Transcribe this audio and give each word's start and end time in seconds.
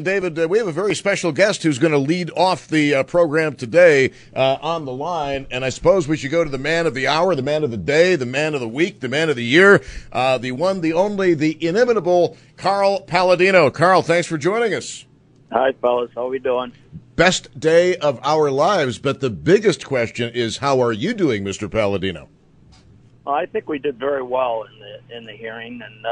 David, 0.00 0.38
uh, 0.38 0.46
we 0.46 0.58
have 0.58 0.68
a 0.68 0.72
very 0.72 0.94
special 0.94 1.32
guest 1.32 1.64
who's 1.64 1.80
going 1.80 1.90
to 1.90 1.98
lead 1.98 2.30
off 2.36 2.68
the 2.68 2.94
uh, 2.94 3.02
program 3.02 3.56
today 3.56 4.12
uh, 4.32 4.56
on 4.62 4.84
the 4.84 4.92
line, 4.92 5.48
and 5.50 5.64
I 5.64 5.70
suppose 5.70 6.06
we 6.06 6.16
should 6.16 6.30
go 6.30 6.44
to 6.44 6.50
the 6.50 6.56
man 6.56 6.86
of 6.86 6.94
the 6.94 7.08
hour, 7.08 7.34
the 7.34 7.42
man 7.42 7.64
of 7.64 7.72
the 7.72 7.76
day, 7.76 8.14
the 8.14 8.24
man 8.24 8.54
of 8.54 8.60
the 8.60 8.68
week, 8.68 9.00
the 9.00 9.08
man 9.08 9.28
of 9.28 9.34
the 9.34 9.42
year, 9.42 9.82
uh, 10.12 10.38
the 10.38 10.52
one, 10.52 10.82
the 10.82 10.92
only, 10.92 11.34
the 11.34 11.58
inimitable 11.66 12.36
Carl 12.56 13.00
Paladino. 13.00 13.70
Carl, 13.70 14.02
thanks 14.02 14.28
for 14.28 14.38
joining 14.38 14.72
us. 14.72 15.04
Hi, 15.50 15.72
fellas. 15.80 16.12
How 16.14 16.28
we 16.28 16.38
doing? 16.38 16.72
Best 17.16 17.58
day 17.58 17.96
of 17.96 18.20
our 18.22 18.52
lives, 18.52 19.00
but 19.00 19.18
the 19.18 19.30
biggest 19.30 19.84
question 19.84 20.32
is, 20.32 20.58
how 20.58 20.80
are 20.80 20.92
you 20.92 21.12
doing, 21.12 21.42
Mr. 21.42 21.68
Paladino? 21.68 22.28
Well, 23.24 23.34
I 23.34 23.46
think 23.46 23.68
we 23.68 23.80
did 23.80 23.98
very 23.98 24.22
well 24.22 24.62
in 24.62 24.78
the 24.78 25.16
in 25.16 25.24
the 25.24 25.32
hearing, 25.32 25.82
and 25.82 26.06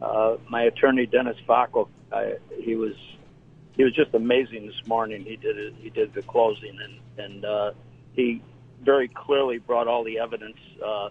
uh, 0.00 0.36
my 0.48 0.62
attorney 0.62 1.06
Dennis 1.06 1.36
Vacco, 1.48 1.88
he 2.58 2.74
was 2.76 2.94
he 3.76 3.84
was 3.84 3.94
just 3.94 4.14
amazing 4.14 4.66
this 4.66 4.86
morning. 4.86 5.24
He 5.24 5.36
did 5.36 5.56
it, 5.56 5.74
he 5.78 5.90
did 5.90 6.12
the 6.14 6.22
closing, 6.22 6.76
and 6.82 7.24
and 7.24 7.44
uh, 7.44 7.72
he 8.12 8.42
very 8.82 9.08
clearly 9.08 9.58
brought 9.58 9.88
all 9.88 10.04
the 10.04 10.18
evidence 10.18 10.56
uh, 10.84 11.08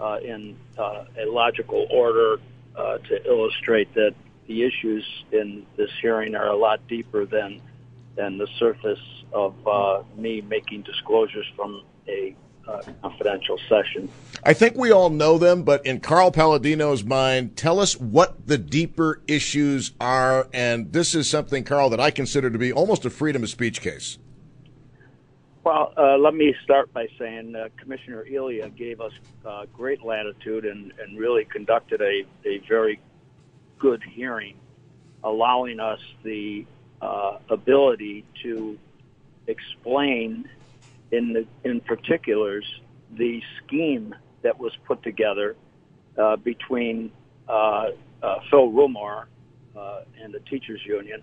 uh, 0.00 0.18
in 0.22 0.56
uh, 0.78 1.04
a 1.20 1.26
logical 1.26 1.86
order 1.90 2.36
uh, 2.76 2.98
to 2.98 3.26
illustrate 3.26 3.92
that 3.94 4.14
the 4.46 4.64
issues 4.64 5.04
in 5.32 5.66
this 5.76 5.90
hearing 6.00 6.34
are 6.34 6.48
a 6.48 6.56
lot 6.56 6.86
deeper 6.88 7.26
than 7.26 7.60
than 8.16 8.38
the 8.38 8.48
surface 8.58 8.98
of 9.32 9.54
uh, 9.66 10.02
me 10.16 10.40
making 10.40 10.82
disclosures 10.82 11.46
from 11.54 11.82
a 12.08 12.34
uh, 12.68 12.82
confidential 13.02 13.58
session. 13.68 14.08
I 14.44 14.52
think 14.52 14.76
we 14.76 14.92
all 14.92 15.10
know 15.10 15.38
them, 15.38 15.62
but 15.62 15.84
in 15.86 16.00
Carl 16.00 16.30
Paladino's 16.30 17.02
mind, 17.02 17.56
tell 17.56 17.80
us 17.80 17.96
what 17.96 18.46
the 18.46 18.58
deeper 18.58 19.22
issues 19.26 19.92
are. 20.00 20.48
And 20.52 20.92
this 20.92 21.14
is 21.14 21.28
something, 21.28 21.64
Carl, 21.64 21.90
that 21.90 22.00
I 22.00 22.10
consider 22.10 22.50
to 22.50 22.58
be 22.58 22.72
almost 22.72 23.04
a 23.04 23.10
freedom 23.10 23.42
of 23.42 23.48
speech 23.48 23.80
case. 23.80 24.18
Well, 25.64 25.92
uh, 25.96 26.16
let 26.16 26.34
me 26.34 26.54
start 26.64 26.92
by 26.94 27.08
saying 27.18 27.54
uh, 27.54 27.68
Commissioner 27.76 28.24
Elia 28.32 28.70
gave 28.70 29.00
us 29.00 29.12
uh, 29.44 29.66
great 29.72 30.02
latitude 30.02 30.64
and, 30.64 30.92
and 30.98 31.18
really 31.18 31.44
conducted 31.44 32.00
a, 32.00 32.24
a 32.46 32.58
very 32.68 33.00
good 33.78 34.02
hearing, 34.02 34.56
allowing 35.24 35.78
us 35.80 36.00
the 36.22 36.64
uh, 37.02 37.38
ability 37.50 38.24
to 38.42 38.78
explain 39.46 40.48
in 41.10 41.32
the, 41.32 41.46
in 41.68 41.80
particulars 41.80 42.64
the 43.16 43.40
scheme 43.64 44.14
that 44.42 44.58
was 44.58 44.72
put 44.86 45.02
together 45.02 45.56
uh, 46.18 46.36
between 46.36 47.10
uh, 47.48 47.86
uh, 48.22 48.36
Phil 48.50 48.70
Rumore 48.70 49.26
uh, 49.76 50.00
and 50.22 50.32
the 50.32 50.40
teachers 50.40 50.80
union 50.84 51.22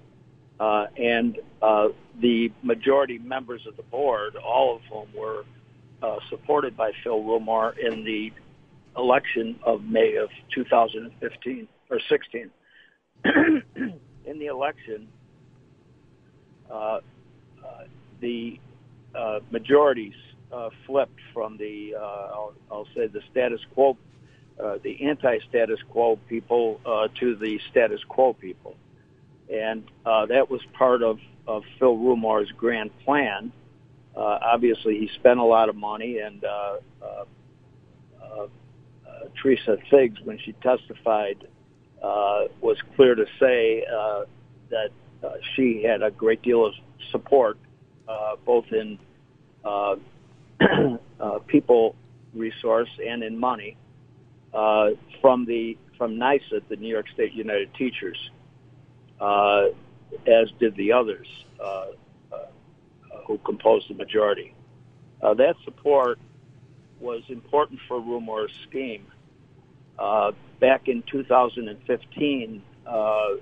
uh, 0.59 0.88
and 0.97 1.38
uh, 1.61 1.89
the 2.22 2.52
majority 2.64 3.19
members 3.19 3.61
of 3.67 3.75
the 3.75 3.83
board, 3.83 4.36
all 4.38 4.75
of 4.75 4.81
whom 4.92 5.08
were 5.16 5.44
supported 6.30 6.77
by 6.77 6.92
Phil 7.03 7.23
Rumore 7.23 7.73
in 7.80 8.04
the 8.04 8.32
election 8.95 9.59
of 9.64 9.83
May 9.83 10.17
of 10.17 10.30
2015 10.54 11.67
or 11.89 11.99
16. 12.08 12.52
in 13.26 14.39
the 14.39 14.45
election, 14.45 15.08
the 18.21 18.59
uh, 19.15 19.39
majorities 19.52 20.15
uh, 20.52 20.70
flipped 20.86 21.20
from 21.33 21.58
the, 21.58 21.95
uh, 21.95 21.99
I'll, 21.99 22.53
I'll, 22.71 22.87
say, 22.95 23.08
the 23.08 23.21
status 23.31 23.59
quo, 23.73 23.98
uh, 24.64 24.77
the 24.83 25.05
anti-status 25.08 25.80
quo 25.89 26.17
people 26.30 26.80
uh, 26.86 27.08
to 27.20 27.36
the 27.36 27.59
status 27.71 28.02
quo 28.08 28.33
people, 28.33 28.76
and 29.52 29.83
uh, 30.05 30.26
that 30.27 30.49
was 30.49 30.61
part 30.73 31.03
of, 31.03 31.20
of 31.48 31.64
Phil 31.80 31.98
Rumore's 31.98 32.52
grand 32.52 32.92
plan. 33.03 33.52
obviously, 34.15 34.99
he 34.99 35.09
spent 35.15 35.39
a 35.39 35.43
lot 35.43 35.70
of 35.70 35.76
money, 35.76 36.20
and 36.20 36.43
Teresa 39.42 39.77
Figs, 39.89 40.20
when 40.23 40.39
she 40.39 40.53
testified, 40.53 41.47
was 42.02 42.77
clear 42.95 43.15
to 43.15 43.26
say 43.39 43.83
that 44.70 44.89
she 45.55 45.83
had 45.83 46.02
a 46.02 46.11
great 46.11 46.42
deal 46.42 46.65
of 46.65 46.73
support 47.11 47.58
uh, 48.08 48.36
both 48.45 48.66
in 48.71 48.98
uh, 49.64 49.95
uh, 51.20 51.39
people 51.48 51.95
resource 52.33 52.89
and 53.05 53.23
in 53.23 53.38
money 53.38 53.77
uh, 54.54 54.89
from 55.21 55.45
the 55.45 55.77
from 55.98 56.15
NYSUT, 56.15 56.67
the 56.67 56.76
New 56.76 56.89
York 56.89 57.05
State 57.14 57.33
United 57.33 57.73
Teachers, 57.76 58.17
uh, 59.20 59.67
as 60.27 60.52
did 60.60 60.76
the 60.76 60.92
others 60.92 61.27
uh, 61.64 61.86
uh, 62.32 62.38
who 63.26 63.38
composed 63.39 63.89
the 63.89 63.94
majority. 63.94 64.54
Uh, 65.21 65.33
that 65.33 65.55
support 65.64 66.20
was 66.99 67.23
important 67.30 67.80
for 67.88 67.99
Rumore's 67.99 68.52
scheme. 68.67 69.05
Uh, 69.98 70.32
back 70.60 70.88
in 70.88 71.04
2015, 71.10 72.61
uh, 72.86 72.89
uh, 72.89 73.36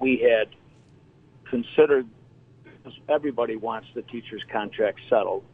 we 0.00 0.18
had 0.18 0.48
considered 1.48 2.06
everybody 3.08 3.56
wants 3.56 3.88
the 3.94 4.02
teacher's 4.02 4.42
contract 4.52 5.00
settled. 5.08 5.44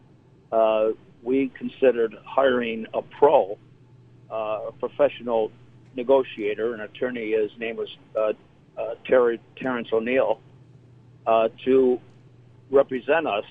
Uh, 0.51 0.91
we 1.23 1.51
considered 1.57 2.15
hiring 2.25 2.87
a 2.95 3.03
pro, 3.03 3.59
uh, 4.31 4.69
a 4.69 4.73
professional 4.79 5.51
negotiator, 5.97 6.75
an 6.75 6.81
attorney. 6.81 7.33
His 7.33 7.51
name 7.59 7.77
was 7.77 7.89
uh, 8.17 8.33
uh, 8.81 8.95
Terry, 9.07 9.41
Terrence 9.57 9.89
O'Neill, 9.93 10.41
uh, 11.27 11.49
to 11.65 11.99
represent 12.71 13.27
us 13.27 13.45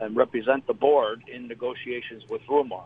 and 0.00 0.16
represent 0.16 0.66
the 0.66 0.74
board 0.74 1.22
in 1.32 1.48
negotiations 1.48 2.24
with 2.28 2.42
Rumore. 2.48 2.84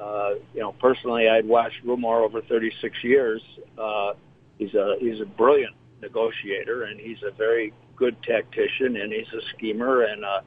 Uh, 0.00 0.34
you 0.54 0.60
know, 0.60 0.72
personally, 0.72 1.28
I'd 1.28 1.46
watched 1.46 1.84
Rumore 1.84 2.24
over 2.24 2.40
36 2.42 2.96
years. 3.04 3.42
Uh, 3.78 4.14
he's 4.58 4.74
a 4.74 4.96
he's 4.98 5.20
a 5.20 5.26
brilliant 5.26 5.74
negotiator, 6.00 6.84
and 6.84 6.98
he's 6.98 7.18
a 7.22 7.30
very 7.30 7.72
good 7.96 8.16
tactician 8.22 8.96
and 8.96 9.12
he's 9.12 9.32
a 9.32 9.42
schemer 9.54 10.02
and 10.02 10.24
uh, 10.24 10.40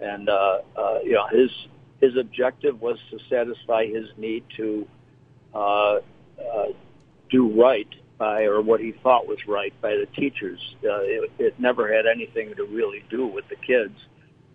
and 0.00 0.28
uh, 0.28 0.58
uh, 0.76 0.98
you 1.02 1.12
know 1.12 1.26
his 1.28 1.50
his 2.00 2.16
objective 2.16 2.80
was 2.80 2.98
to 3.10 3.18
satisfy 3.30 3.86
his 3.86 4.06
need 4.16 4.44
to 4.56 4.86
uh, 5.54 5.94
uh, 5.96 6.00
do 7.30 7.60
right 7.60 7.88
by 8.18 8.42
or 8.42 8.60
what 8.60 8.80
he 8.80 8.92
thought 9.02 9.26
was 9.26 9.38
right 9.48 9.72
by 9.80 9.90
the 9.90 10.06
teachers. 10.14 10.60
Uh, 10.84 11.00
it, 11.02 11.30
it 11.38 11.60
never 11.60 11.92
had 11.92 12.06
anything 12.06 12.54
to 12.54 12.64
really 12.64 13.04
do 13.10 13.26
with 13.26 13.44
the 13.48 13.56
kids 13.56 13.98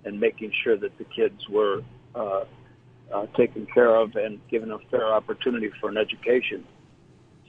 and 0.06 0.20
making 0.20 0.52
sure 0.64 0.78
that 0.78 0.98
the 0.98 1.04
kids 1.06 1.48
were 1.50 1.82
uh, 2.16 2.44
uh, 3.14 3.26
taken 3.36 3.66
care 3.74 3.96
of 3.96 4.16
and 4.16 4.40
given 4.50 4.72
a 4.72 4.80
fair 4.92 5.14
opportunity 5.14 5.70
for 5.80 5.90
an 5.90 5.98
education. 5.98 6.64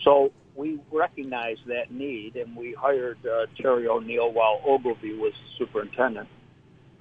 So 0.02 0.32
we 0.60 0.78
recognized 0.92 1.62
that 1.66 1.90
need 1.90 2.36
and 2.36 2.54
we 2.54 2.74
hired 2.74 3.16
uh, 3.26 3.46
Terry 3.56 3.88
O'Neill 3.88 4.30
while 4.30 4.60
Ogilvie 4.66 5.14
was 5.14 5.32
superintendent. 5.56 6.28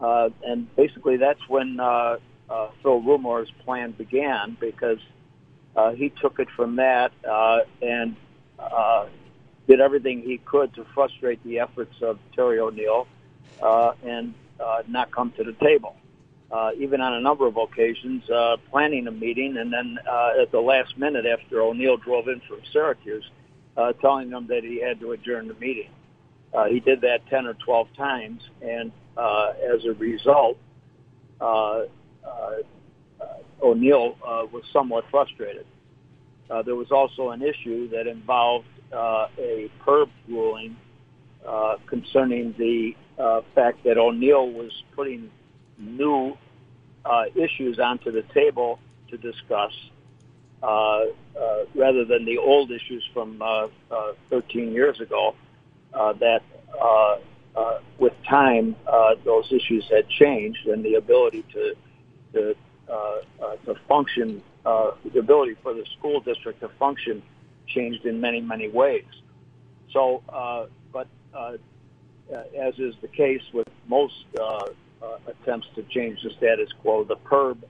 uh, 0.00 0.28
and 0.44 0.76
basically 0.76 1.16
that's 1.16 1.40
when 1.48 1.80
uh, 1.80 2.18
uh, 2.48 2.68
Phil 2.82 3.02
Rumore's 3.02 3.50
plan 3.64 3.90
began 3.90 4.56
because 4.60 5.00
uh, 5.74 5.90
he 5.90 6.10
took 6.10 6.38
it 6.38 6.46
from 6.54 6.76
that 6.76 7.10
uh, 7.28 7.58
and 7.82 8.14
uh, 8.60 9.06
did 9.66 9.80
everything 9.80 10.22
he 10.22 10.38
could 10.38 10.72
to 10.74 10.86
frustrate 10.94 11.42
the 11.42 11.58
efforts 11.58 11.96
of 12.00 12.20
Terry 12.36 12.60
O'Neill 12.60 13.08
uh, 13.60 13.92
and 14.04 14.34
uh, 14.60 14.84
not 14.86 15.10
come 15.10 15.32
to 15.32 15.42
the 15.42 15.52
table 15.54 15.96
uh, 16.50 16.70
even 16.78 17.00
on 17.00 17.14
a 17.14 17.20
number 17.20 17.46
of 17.46 17.56
occasions, 17.56 18.28
uh, 18.30 18.56
planning 18.70 19.06
a 19.06 19.10
meeting, 19.10 19.56
and 19.56 19.72
then 19.72 19.98
uh, 20.08 20.40
at 20.40 20.52
the 20.52 20.60
last 20.60 20.96
minute 20.96 21.26
after 21.26 21.60
O'Neill 21.60 21.96
drove 21.96 22.28
in 22.28 22.40
from 22.48 22.60
Syracuse, 22.72 23.28
uh, 23.76 23.92
telling 23.94 24.30
them 24.30 24.46
that 24.48 24.62
he 24.62 24.80
had 24.80 25.00
to 25.00 25.12
adjourn 25.12 25.48
the 25.48 25.54
meeting. 25.54 25.90
Uh, 26.54 26.66
he 26.66 26.80
did 26.80 27.00
that 27.00 27.26
10 27.28 27.46
or 27.46 27.54
12 27.54 27.88
times, 27.96 28.42
and 28.62 28.92
uh, 29.16 29.52
as 29.74 29.84
a 29.84 29.92
result, 29.92 30.56
uh, 31.40 31.82
uh, 32.24 32.56
O'Neill 33.62 34.16
uh, 34.26 34.46
was 34.52 34.62
somewhat 34.72 35.04
frustrated. 35.10 35.66
Uh, 36.48 36.62
there 36.62 36.76
was 36.76 36.90
also 36.92 37.30
an 37.30 37.42
issue 37.42 37.88
that 37.90 38.06
involved 38.06 38.68
uh, 38.92 39.26
a 39.38 39.70
PERB 39.84 40.08
ruling 40.28 40.76
uh, 41.46 41.76
concerning 41.86 42.54
the 42.58 42.94
uh, 43.18 43.40
fact 43.54 43.82
that 43.84 43.98
O'Neill 43.98 44.50
was 44.50 44.70
putting 44.94 45.30
new 45.78 46.36
uh, 47.04 47.24
issues 47.34 47.78
onto 47.78 48.10
the 48.10 48.22
table 48.34 48.78
to 49.08 49.16
discuss 49.16 49.72
uh, 50.62 50.66
uh, 50.66 51.64
rather 51.74 52.04
than 52.04 52.24
the 52.24 52.38
old 52.38 52.70
issues 52.70 53.06
from 53.12 53.40
uh, 53.42 53.68
uh, 53.90 54.12
13 54.30 54.72
years 54.72 55.00
ago. 55.00 55.34
Uh, 55.92 56.12
that 56.14 56.42
with 57.98 58.12
time, 58.28 58.76
those 59.24 59.50
issues 59.50 59.84
had 59.90 60.08
changed, 60.08 60.66
and 60.66 60.84
the 60.84 60.94
ability 60.94 61.44
to 61.52 61.74
to 62.32 62.54
to 63.64 63.74
function, 63.88 64.42
the 64.64 65.18
ability 65.18 65.56
for 65.62 65.72
the 65.72 65.84
school 65.98 66.20
district 66.20 66.60
to 66.60 66.68
function, 66.78 67.22
changed 67.66 68.04
in 68.04 68.20
many 68.20 68.40
many 68.40 68.68
ways. 68.68 69.04
So, 69.92 70.22
but 70.92 71.08
as 71.38 72.78
is 72.78 72.94
the 73.00 73.08
case 73.08 73.42
with 73.52 73.68
most 73.86 74.26
uh, 75.06 75.18
attempts 75.30 75.68
to 75.74 75.82
change 75.84 76.22
the 76.22 76.30
status 76.30 76.68
quo. 76.82 77.04
The 77.04 77.16
PERB 77.16 77.62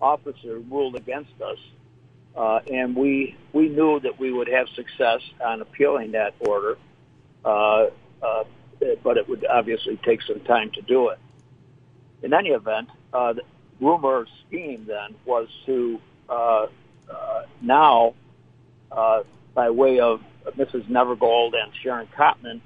officer 0.00 0.58
ruled 0.70 0.96
against 0.96 1.32
us, 1.40 1.58
uh, 2.36 2.60
and 2.70 2.94
we 2.96 3.36
we 3.52 3.68
knew 3.68 4.00
that 4.00 4.18
we 4.18 4.32
would 4.32 4.48
have 4.48 4.66
success 4.74 5.20
on 5.44 5.60
appealing 5.62 6.12
that 6.12 6.34
order, 6.40 6.76
uh, 7.44 7.86
uh, 8.22 8.44
but 9.02 9.16
it 9.16 9.28
would 9.28 9.44
obviously 9.46 9.98
take 10.04 10.22
some 10.22 10.40
time 10.40 10.70
to 10.72 10.82
do 10.82 11.08
it. 11.08 11.18
In 12.22 12.34
any 12.34 12.50
event, 12.50 12.88
uh, 13.12 13.34
the 13.34 13.42
Rumore 13.80 14.26
scheme 14.46 14.84
then 14.86 15.16
was 15.24 15.48
to 15.66 16.00
uh, 16.28 16.66
now, 17.60 18.14
by 19.54 19.70
way 19.70 20.00
of 20.00 20.20
Mrs. 20.56 20.88
Nevergold 20.88 21.54
and 21.54 21.72
Sharon 21.82 22.08
Cottman, 22.16 22.60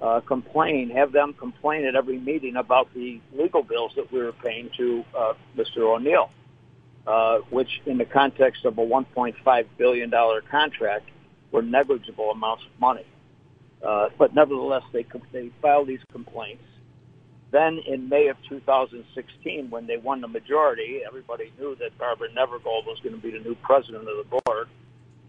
uh, 0.00 0.20
complain, 0.20 0.90
have 0.90 1.12
them 1.12 1.32
complain 1.34 1.84
at 1.86 1.94
every 1.94 2.18
meeting 2.18 2.56
about 2.56 2.92
the 2.94 3.20
legal 3.32 3.62
bills 3.62 3.92
that 3.96 4.12
we 4.12 4.18
were 4.18 4.32
paying 4.32 4.70
to 4.76 5.04
uh, 5.16 5.32
Mr. 5.56 5.78
O'Neill, 5.78 6.30
uh, 7.06 7.38
which, 7.50 7.80
in 7.86 7.98
the 7.98 8.04
context 8.04 8.64
of 8.64 8.76
a 8.78 8.84
1.5 8.84 9.66
billion 9.78 10.10
dollar 10.10 10.42
contract, 10.42 11.08
were 11.50 11.62
negligible 11.62 12.30
amounts 12.30 12.64
of 12.64 12.80
money. 12.80 13.06
Uh, 13.82 14.08
but 14.18 14.34
nevertheless, 14.34 14.82
they 14.92 15.06
they 15.32 15.50
filed 15.62 15.86
these 15.86 16.00
complaints. 16.12 16.64
Then, 17.52 17.80
in 17.86 18.08
May 18.08 18.28
of 18.28 18.36
2016, 18.48 19.70
when 19.70 19.86
they 19.86 19.96
won 19.96 20.20
the 20.20 20.28
majority, 20.28 21.00
everybody 21.06 21.52
knew 21.58 21.76
that 21.76 21.96
Barbara 21.96 22.28
Nevergold 22.34 22.84
was 22.86 22.98
going 23.02 23.14
to 23.14 23.20
be 23.20 23.30
the 23.30 23.38
new 23.38 23.54
president 23.62 24.08
of 24.08 24.16
the 24.16 24.40
board 24.44 24.68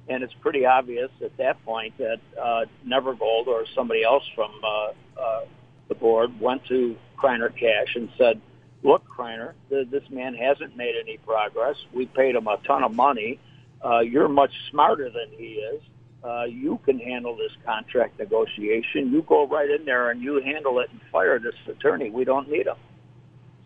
and 0.10 0.24
it's 0.24 0.34
pretty 0.42 0.66
obvious 0.66 1.10
at 1.24 1.36
that 1.38 1.64
point 1.66 1.98
that 1.98 2.20
uh, 2.42 2.66
Nevergold 2.86 3.48
or 3.48 3.66
somebody 3.76 4.04
else 4.04 4.24
from 4.36 4.52
uh, 4.64 5.20
uh, 5.20 5.42
the 5.90 5.96
board 5.96 6.40
went 6.40 6.66
to 6.66 6.96
Kriner 7.18 7.50
Cash 7.50 7.96
and 7.96 8.10
said, 8.18 8.42
"Look, 8.84 9.04
Kriner, 9.08 9.54
th- 9.70 9.90
this 9.90 10.04
man 10.10 10.34
hasn't 10.36 10.78
made 10.78 10.96
any 11.00 11.18
progress. 11.18 11.76
We 11.94 12.06
paid 12.06 12.36
him 12.36 12.48
a 12.48 12.58
ton 12.66 12.84
of 12.84 12.94
money. 12.94 13.40
Uh, 13.84 14.00
you're 14.00 14.30
much 14.30 14.52
smarter 14.72 15.10
than 15.10 15.38
he 15.38 15.56
is. 15.56 15.82
Uh, 16.24 16.46
you 16.46 16.80
can 16.84 17.00
handle 17.00 17.36
this 17.36 17.52
contract 17.66 18.18
negotiation. 18.20 19.12
You 19.12 19.22
go 19.22 19.48
right 19.48 19.70
in 19.70 19.86
there 19.86 20.10
and 20.10 20.22
you 20.22 20.42
handle 20.42 20.80
it 20.80 20.90
and 20.92 21.00
fire 21.12 21.40
this 21.40 21.56
attorney. 21.68 22.10
We 22.10 22.24
don't 22.24 22.50
need 22.50 22.68
him." 22.68 22.78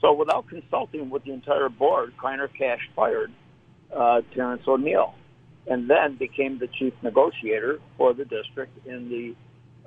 So, 0.02 0.14
without 0.14 0.48
consulting 0.48 1.12
with 1.12 1.24
the 1.24 1.32
entire 1.32 1.70
board, 1.70 2.14
Kriner 2.18 2.50
Cash 2.52 2.90
fired 2.96 3.32
uh, 3.96 4.22
Terrence 4.34 4.64
O'Neill 4.68 5.14
and 5.68 5.90
then 5.90 6.16
became 6.18 6.60
the 6.60 6.68
chief 6.68 6.94
negotiator 7.02 7.80
for 7.98 8.14
the 8.14 8.26
district 8.26 8.86
in 8.86 9.10
the 9.10 9.36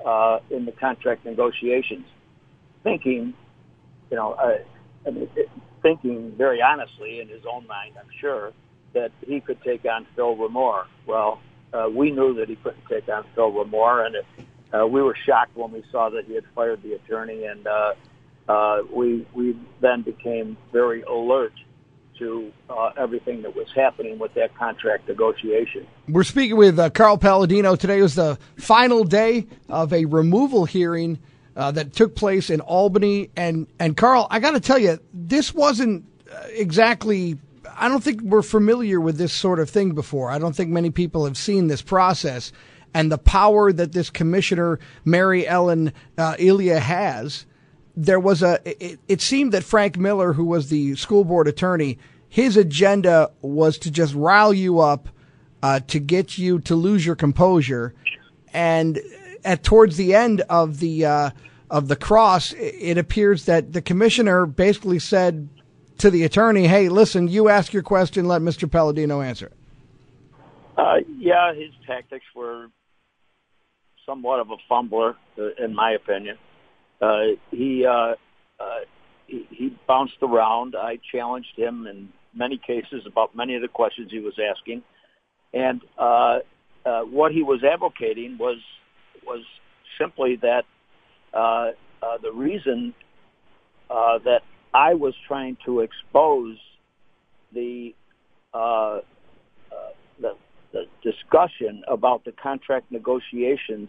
uh, 0.05 0.41
in 0.51 0.65
the 0.65 0.73
contract 0.73 1.25
negotiations, 1.25 2.05
thinking, 2.83 3.33
you 4.11 4.17
know, 4.17 4.33
uh, 4.33 4.59
I 5.07 5.11
mean, 5.11 5.29
thinking 5.83 6.33
very 6.37 6.61
honestly 6.61 7.21
in 7.21 7.29
his 7.29 7.43
own 7.51 7.67
mind, 7.67 7.95
I'm 7.99 8.11
sure, 8.21 8.53
that 8.93 9.13
he 9.27 9.41
could 9.41 9.63
take 9.63 9.85
on 9.85 10.07
Phil 10.15 10.37
Rumore. 10.37 10.85
Well, 11.07 11.41
uh, 11.73 11.89
we 11.89 12.11
knew 12.11 12.35
that 12.35 12.49
he 12.49 12.57
couldn't 12.57 12.85
take 12.89 13.09
on 13.09 13.25
Phil 13.35 13.51
Rumore, 13.51 14.07
and 14.07 14.17
it, 14.17 14.27
uh, 14.73 14.87
we 14.87 15.03
were 15.03 15.17
shocked 15.27 15.57
when 15.57 15.73
we 15.73 15.85
saw 15.91 16.11
that 16.11 16.25
he 16.27 16.35
had 16.35 16.45
fired 16.55 16.83
the 16.83 16.95
attorney, 16.95 17.45
and 17.45 17.67
uh, 17.67 17.95
uh, 18.49 18.83
we 18.93 19.27
we 19.35 19.57
then 19.81 20.03
became 20.03 20.57
very 20.73 21.03
alert 21.03 21.53
to 22.19 22.53
uh, 22.71 22.91
everything 22.97 23.43
that 23.43 23.55
was 23.55 23.69
happening 23.75 24.19
with 24.19 24.35
that 24.35 24.57
contract 24.57 25.09
negotiation. 25.09 25.87
We're 26.09 26.25
speaking 26.25 26.57
with 26.57 26.79
uh, 26.79 26.91
Carl 26.91 27.19
Paladino. 27.19 27.77
Today 27.77 28.01
was 28.01 28.15
the 28.15 28.39
final 28.57 29.05
day 29.05 29.47
of 29.69 29.93
a 29.93 30.05
removal 30.05 30.65
hearing 30.65 31.19
uh, 31.57 31.71
that 31.73 31.93
took 31.93 32.15
place 32.15 32.51
in 32.51 32.61
Albany. 32.61 33.31
And, 33.37 33.67
and 33.79 33.97
Carl, 33.97 34.27
I 34.31 34.41
got 34.41 34.53
to 34.53 34.61
tell 34.61 34.79
you, 34.79 34.99
this 35.13 35.55
wasn't 35.55 36.05
uh, 36.33 36.47
exactly. 36.51 37.39
I 37.77 37.89
don't 37.89 38.03
think 38.03 38.23
we're 38.23 38.43
familiar 38.43 39.01
with 39.01 39.19
this 39.19 39.33
sort 39.33 39.59
of 39.59 39.71
thing 39.71 39.93
before. 39.93 40.31
I 40.31 40.39
don't 40.39 40.55
think 40.55 40.71
many 40.71 40.91
people 40.91 41.25
have 41.25 41.37
seen 41.37 41.67
this 41.67 41.83
process 41.83 42.53
and 42.95 43.11
the 43.11 43.19
power 43.19 43.73
that 43.73 43.93
this 43.93 44.09
commissioner, 44.09 44.79
Mary 45.05 45.47
Ellen 45.47 45.93
uh, 46.17 46.37
Elia, 46.39 46.79
has 46.79 47.45
there 47.97 48.21
was 48.21 48.43
a 48.43 48.61
it, 48.65 48.99
it, 49.09 49.21
seemed 49.21 49.53
that 49.53 49.65
Frank 49.65 49.97
Miller, 49.97 50.33
who 50.33 50.45
was 50.45 50.69
the 50.69 50.97
school 50.97 51.25
board 51.25 51.47
attorney, 51.47 51.99
his 52.29 52.57
agenda 52.57 53.31
was 53.41 53.79
to 53.79 53.91
just 53.91 54.15
rile 54.15 54.53
you 54.53 54.81
up, 54.81 55.09
uh, 55.63 55.81
to 55.89 56.01
get 56.01 56.37
you 56.37 56.59
to 56.61 56.75
lose 56.75 57.07
your 57.07 57.15
composure, 57.15 57.95
and 58.53 59.01
at 59.45 59.63
towards 59.63 59.97
the 59.97 60.15
end 60.15 60.41
of 60.43 60.81
the 60.81 61.05
uh, 61.05 61.31
of 61.71 61.89
the 61.89 61.97
cross, 61.97 62.53
it 62.59 62.99
appears 62.99 63.47
that 63.47 63.73
the 63.73 63.83
commissioner 63.83 64.47
basically 64.47 64.99
said 64.99 65.49
to 65.99 66.11
the 66.11 66.25
attorney, 66.25 66.67
"Hey, 66.67 66.89
listen, 66.89 67.29
you 67.29 67.49
ask 67.49 67.73
your 67.73 67.83
question, 67.83 68.27
let 68.27 68.43
Mr. 68.43 68.71
Paladino 68.71 69.21
answer." 69.21 69.53
Uh, 70.77 70.97
yeah, 71.19 71.55
his 71.55 71.71
tactics 71.87 72.25
were 72.35 72.67
somewhat 74.05 74.41
of 74.41 74.51
a 74.51 74.57
fumbler, 74.69 75.15
uh, 75.39 75.65
in 75.65 75.73
my 75.73 75.93
opinion. 75.93 76.37
Uh, 77.01 77.37
he, 77.51 77.85
uh, 77.87 78.15
uh, 78.61 78.81
he 79.27 79.47
he 79.51 79.77
bounced 79.87 80.19
around. 80.23 80.75
I 80.77 80.99
challenged 81.13 81.57
him 81.57 81.87
in 81.87 82.09
many 82.35 82.59
cases 82.59 83.07
about 83.07 83.35
many 83.35 83.55
of 83.57 83.63
the 83.63 83.69
questions 83.69 84.11
he 84.11 84.21
was 84.21 84.35
asking, 84.39 84.83
and 85.53 85.81
uh, 85.99 86.39
uh, 86.85 87.03
what 87.03 87.33
he 87.33 87.43
was 87.43 87.63
advocating 87.65 88.37
was 88.39 88.59
was 89.27 89.43
simply 89.99 90.37
that 90.43 90.65
uh, 91.33 91.71
uh, 92.03 92.19
the 92.23 92.33
reason 92.33 92.95
uh, 93.91 94.19
that 94.25 94.43
I 94.73 94.95
was 94.95 95.15
trying 95.27 95.57
to 95.65 95.81
expose 95.81 96.57
the, 97.53 97.95
uh, 98.53 98.59
uh, 98.59 99.01
the 100.21 100.35
the 100.73 100.87
discussion 101.05 101.85
about 101.87 102.25
the 102.25 102.33
contract 102.33 102.91
negotiations 102.91 103.89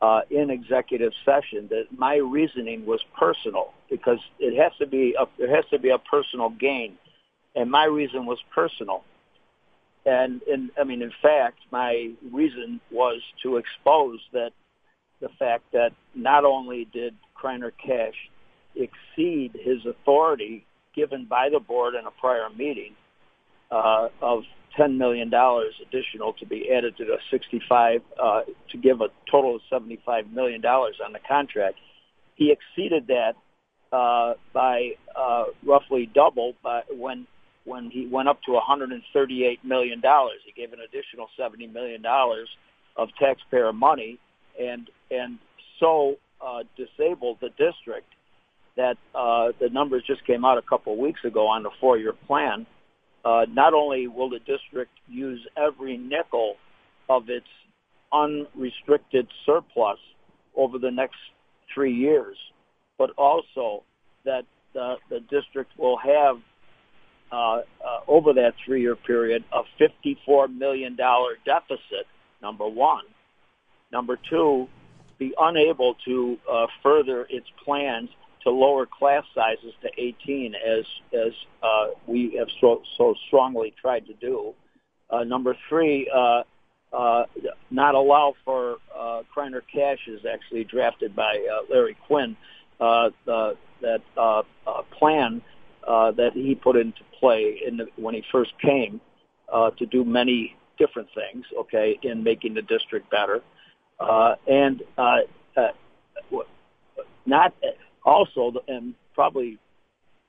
uh, 0.00 0.20
in 0.30 0.50
executive 0.50 1.12
session 1.24 1.68
that 1.70 1.84
my 1.96 2.16
reasoning 2.16 2.84
was 2.84 3.00
personal 3.18 3.72
because 3.90 4.18
it 4.38 4.60
has 4.60 4.72
to 4.78 4.86
be 4.86 5.14
a, 5.18 5.24
there 5.38 5.54
has 5.54 5.64
to 5.70 5.78
be 5.78 5.90
a 5.90 5.98
personal 5.98 6.50
gain, 6.50 6.96
and 7.54 7.70
my 7.70 7.84
reason 7.84 8.26
was 8.26 8.38
personal. 8.54 9.04
And, 10.06 10.42
I 10.78 10.84
mean, 10.84 11.00
in 11.00 11.12
fact, 11.22 11.60
my 11.70 12.10
reason 12.30 12.80
was 12.90 13.22
to 13.42 13.56
expose 13.56 14.20
that 14.32 14.50
the 15.20 15.30
fact 15.38 15.64
that 15.72 15.92
not 16.14 16.44
only 16.44 16.86
did 16.92 17.14
Kriner 17.34 17.72
Cash 17.82 18.28
exceed 18.76 19.52
his 19.58 19.86
authority 19.86 20.66
given 20.94 21.24
by 21.24 21.48
the 21.48 21.58
board 21.58 21.94
in 21.94 22.06
a 22.06 22.10
prior 22.10 22.48
meeting 22.50 22.92
uh, 23.70 24.08
of 24.20 24.42
$10 24.78 24.96
million 24.96 25.32
additional 25.32 26.32
to 26.34 26.46
be 26.46 26.70
added 26.70 26.96
to 26.96 27.04
the 27.04 27.18
65 27.30 28.02
uh, 28.20 28.42
to 28.70 28.78
give 28.78 29.00
a 29.00 29.08
total 29.30 29.56
of 29.56 29.62
$75 29.72 30.32
million 30.32 30.64
on 30.64 31.12
the 31.12 31.18
contract. 31.26 31.76
He 32.34 32.52
exceeded 32.52 33.08
that 33.08 33.34
uh, 33.92 34.34
by 34.52 34.92
uh, 35.14 35.44
roughly 35.64 36.10
double 36.12 36.54
by 36.62 36.82
when 36.90 37.26
when 37.64 37.90
he 37.90 38.06
went 38.06 38.28
up 38.28 38.42
to 38.42 38.52
138 38.52 39.64
million 39.64 40.00
dollars. 40.00 40.40
He 40.44 40.52
gave 40.52 40.72
an 40.72 40.80
additional 40.80 41.28
70 41.36 41.68
million 41.68 42.02
dollars 42.02 42.48
of 42.96 43.08
taxpayer 43.20 43.72
money, 43.72 44.18
and 44.60 44.90
and 45.10 45.38
so 45.78 46.16
uh, 46.44 46.64
disabled 46.76 47.38
the 47.40 47.50
district 47.50 48.08
that 48.76 48.96
uh, 49.14 49.52
the 49.60 49.68
numbers 49.68 50.02
just 50.06 50.26
came 50.26 50.44
out 50.44 50.58
a 50.58 50.62
couple 50.62 50.94
of 50.94 50.98
weeks 50.98 51.20
ago 51.24 51.46
on 51.46 51.62
the 51.62 51.70
four-year 51.80 52.14
plan 52.26 52.66
uh, 53.24 53.46
not 53.50 53.74
only 53.74 54.06
will 54.06 54.28
the 54.28 54.40
district 54.40 54.92
use 55.08 55.40
every 55.56 55.96
nickel 55.96 56.56
of 57.08 57.28
its 57.28 57.46
unrestricted 58.12 59.26
surplus 59.44 59.98
over 60.56 60.78
the 60.78 60.90
next 60.90 61.16
three 61.72 61.92
years, 61.94 62.36
but 62.98 63.10
also 63.16 63.82
that 64.24 64.42
the, 64.72 64.96
the 65.10 65.20
district 65.30 65.70
will 65.78 65.98
have 65.98 66.36
uh, 67.32 67.56
uh, 67.56 67.62
over 68.06 68.32
that 68.32 68.52
three-year 68.64 68.94
period 68.94 69.42
a 69.52 69.62
$54 69.82 70.56
million 70.56 70.96
deficit, 70.96 72.06
number 72.42 72.68
one. 72.68 73.04
Number 73.90 74.18
two, 74.28 74.68
be 75.18 75.32
unable 75.38 75.94
to 76.04 76.36
uh, 76.50 76.66
further 76.82 77.26
its 77.30 77.46
plans 77.64 78.10
to 78.44 78.50
lower 78.50 78.86
class 78.86 79.24
sizes 79.34 79.72
to 79.82 79.88
18 79.98 80.54
as 80.54 80.84
as 81.12 81.32
uh, 81.62 81.86
we 82.06 82.36
have 82.38 82.48
so, 82.60 82.82
so 82.96 83.14
strongly 83.26 83.74
tried 83.80 84.06
to 84.06 84.14
do. 84.14 84.54
Uh, 85.10 85.24
number 85.24 85.56
three, 85.68 86.10
uh, 86.14 86.42
uh, 86.92 87.24
not 87.70 87.94
allow 87.94 88.34
for 88.44 88.76
uh, 88.96 89.22
Kriner 89.34 89.62
Cash 89.72 90.06
is 90.06 90.20
actually 90.24 90.64
drafted 90.64 91.14
by 91.16 91.46
uh, 91.52 91.72
Larry 91.72 91.96
Quinn. 92.06 92.36
Uh, 92.80 93.10
the, 93.24 93.56
that 93.80 94.00
uh, 94.16 94.42
uh, 94.66 94.82
plan 94.98 95.40
uh, 95.86 96.10
that 96.12 96.32
he 96.32 96.54
put 96.54 96.76
into 96.76 97.00
play 97.20 97.60
in 97.66 97.76
the, 97.76 97.86
when 97.96 98.14
he 98.14 98.22
first 98.32 98.52
came 98.60 99.00
uh, 99.52 99.70
to 99.70 99.86
do 99.86 100.04
many 100.04 100.56
different 100.78 101.08
things. 101.14 101.44
Okay, 101.60 101.98
in 102.02 102.22
making 102.24 102.54
the 102.54 102.62
district 102.62 103.10
better, 103.10 103.42
uh, 104.00 104.34
and 104.46 104.82
uh, 104.98 105.18
uh, 105.56 105.68
not 107.26 107.54
also, 108.04 108.52
and 108.68 108.94
probably 109.14 109.58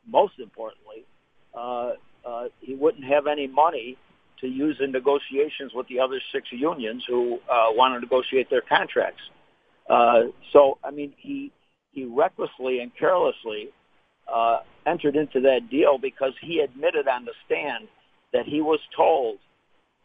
most 0.08 0.34
importantly, 0.40 1.06
uh, 1.54 1.94
uh, 2.26 2.46
he 2.62 2.76
wouldn't 2.76 3.04
have 3.06 3.28
any 3.28 3.48
money 3.48 3.98
to 4.42 4.48
use 4.48 4.78
in 4.80 4.92
negotiations 4.92 5.72
with 5.74 5.88
the 5.88 6.00
other 6.00 6.20
six 6.34 6.48
unions 6.52 7.04
who 7.08 7.40
uh, 7.50 7.68
want 7.72 7.94
to 7.96 8.00
negotiate 8.00 8.50
their 8.50 8.62
contracts. 8.62 9.22
Uh, 9.90 10.24
so, 10.52 10.78
I 10.84 10.92
mean, 10.92 11.14
he 11.18 11.52
he 11.92 12.04
recklessly 12.06 12.82
and 12.82 12.92
carelessly 12.98 13.70
uh, 14.34 14.60
entered 14.86 15.16
into 15.16 15.40
that 15.42 15.70
deal 15.70 15.98
because 15.98 16.34
he 16.42 16.60
admitted 16.60 17.08
on 17.08 17.24
the 17.24 17.32
stand 17.46 17.88
that 18.34 18.46
he 18.46 18.60
was 18.60 18.80
told, 18.96 19.38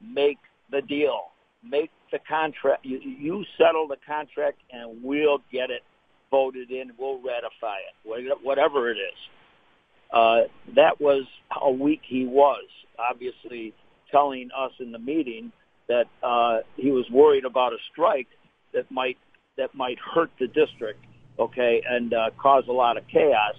make 0.00 0.38
the 0.70 0.82
deal, 0.82 1.32
make 1.64 1.90
the 2.12 2.18
contract, 2.28 2.84
you, 2.84 3.00
you 3.00 3.44
settle 3.58 3.88
the 3.88 3.96
contract, 4.06 4.58
and 4.70 5.02
we'll 5.02 5.38
get 5.50 5.70
it 5.70 5.82
voted 6.30 6.70
in, 6.70 6.92
we'll 6.98 7.20
ratify 7.20 7.78
it, 7.78 8.38
whatever 8.42 8.90
it 8.90 8.96
is. 8.96 9.18
Uh, 10.12 10.40
that 10.74 11.00
was 11.00 11.24
how 11.48 11.70
weak 11.70 12.00
he 12.06 12.26
was. 12.26 12.64
Obviously, 12.98 13.72
telling 14.10 14.50
us 14.56 14.72
in 14.80 14.92
the 14.92 14.98
meeting 14.98 15.52
that 15.88 16.06
uh, 16.22 16.58
he 16.76 16.90
was 16.90 17.08
worried 17.10 17.44
about 17.44 17.72
a 17.72 17.78
strike 17.92 18.28
that 18.72 18.90
might 18.90 19.16
that 19.56 19.74
might 19.74 19.98
hurt 19.98 20.30
the 20.38 20.46
district, 20.46 21.04
okay, 21.38 21.82
and 21.88 22.14
uh, 22.14 22.30
cause 22.38 22.64
a 22.68 22.72
lot 22.72 22.96
of 22.96 23.06
chaos, 23.08 23.54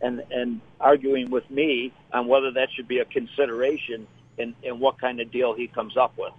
and 0.00 0.22
and 0.30 0.60
arguing 0.80 1.30
with 1.30 1.48
me 1.50 1.92
on 2.12 2.26
whether 2.26 2.50
that 2.52 2.68
should 2.74 2.88
be 2.88 2.98
a 2.98 3.04
consideration 3.04 4.06
in, 4.38 4.54
in 4.62 4.78
what 4.80 5.00
kind 5.00 5.20
of 5.20 5.30
deal 5.30 5.54
he 5.54 5.66
comes 5.68 5.96
up 5.96 6.12
with. 6.18 6.32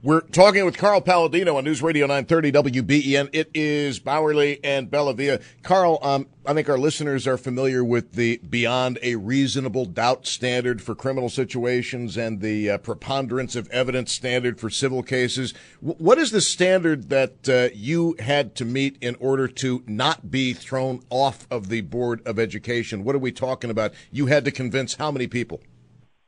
We're 0.00 0.20
talking 0.20 0.64
with 0.64 0.78
Carl 0.78 1.00
Paladino 1.00 1.56
on 1.56 1.64
News 1.64 1.82
Radio 1.82 2.06
930 2.06 2.52
WBEN. 2.52 3.30
It 3.32 3.50
is 3.52 3.98
Bauerle 3.98 4.60
and 4.62 4.88
Bellavia. 4.88 5.42
Carl, 5.64 5.98
um, 6.02 6.28
I 6.46 6.54
think 6.54 6.68
our 6.68 6.78
listeners 6.78 7.26
are 7.26 7.36
familiar 7.36 7.82
with 7.82 8.12
the 8.12 8.36
beyond 8.48 9.00
a 9.02 9.16
reasonable 9.16 9.86
doubt 9.86 10.24
standard 10.24 10.80
for 10.80 10.94
criminal 10.94 11.28
situations 11.28 12.16
and 12.16 12.40
the 12.40 12.70
uh, 12.70 12.78
preponderance 12.78 13.56
of 13.56 13.68
evidence 13.70 14.12
standard 14.12 14.60
for 14.60 14.70
civil 14.70 15.02
cases. 15.02 15.52
W- 15.82 15.98
what 15.98 16.16
is 16.16 16.30
the 16.30 16.40
standard 16.42 17.08
that 17.08 17.48
uh, 17.48 17.74
you 17.74 18.14
had 18.20 18.54
to 18.54 18.64
meet 18.64 18.98
in 19.00 19.16
order 19.16 19.48
to 19.48 19.82
not 19.88 20.30
be 20.30 20.52
thrown 20.52 21.02
off 21.10 21.44
of 21.50 21.70
the 21.70 21.80
Board 21.80 22.24
of 22.24 22.38
Education? 22.38 23.02
What 23.02 23.16
are 23.16 23.18
we 23.18 23.32
talking 23.32 23.68
about? 23.68 23.92
You 24.12 24.26
had 24.26 24.44
to 24.44 24.52
convince 24.52 24.94
how 24.94 25.10
many 25.10 25.26
people? 25.26 25.60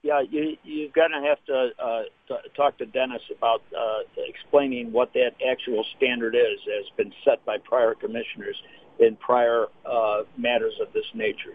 Yeah, 0.02 0.23
you 0.23 0.57
you're 0.64 0.88
gonna 0.95 1.26
have 1.28 1.45
to 1.47 1.71
uh, 1.78 2.02
t- 2.26 2.49
talk 2.57 2.78
to 2.78 2.87
Dennis 2.87 3.23
about 3.37 3.62
uh, 3.76 3.99
explaining 4.16 4.92
what 4.92 5.12
that 5.12 5.33
actual 5.47 5.85
standard 5.97 6.35
is, 6.35 6.59
that 6.66 6.76
has 6.76 6.90
been 6.97 7.12
set 7.25 7.45
by 7.45 7.59
prior 7.59 7.95
commissioners 7.95 8.57
in 8.99 9.16
prior 9.16 9.66
uh, 9.85 10.23
matters 10.38 10.75
of 10.80 10.92
this 10.95 11.04
nature. 11.14 11.54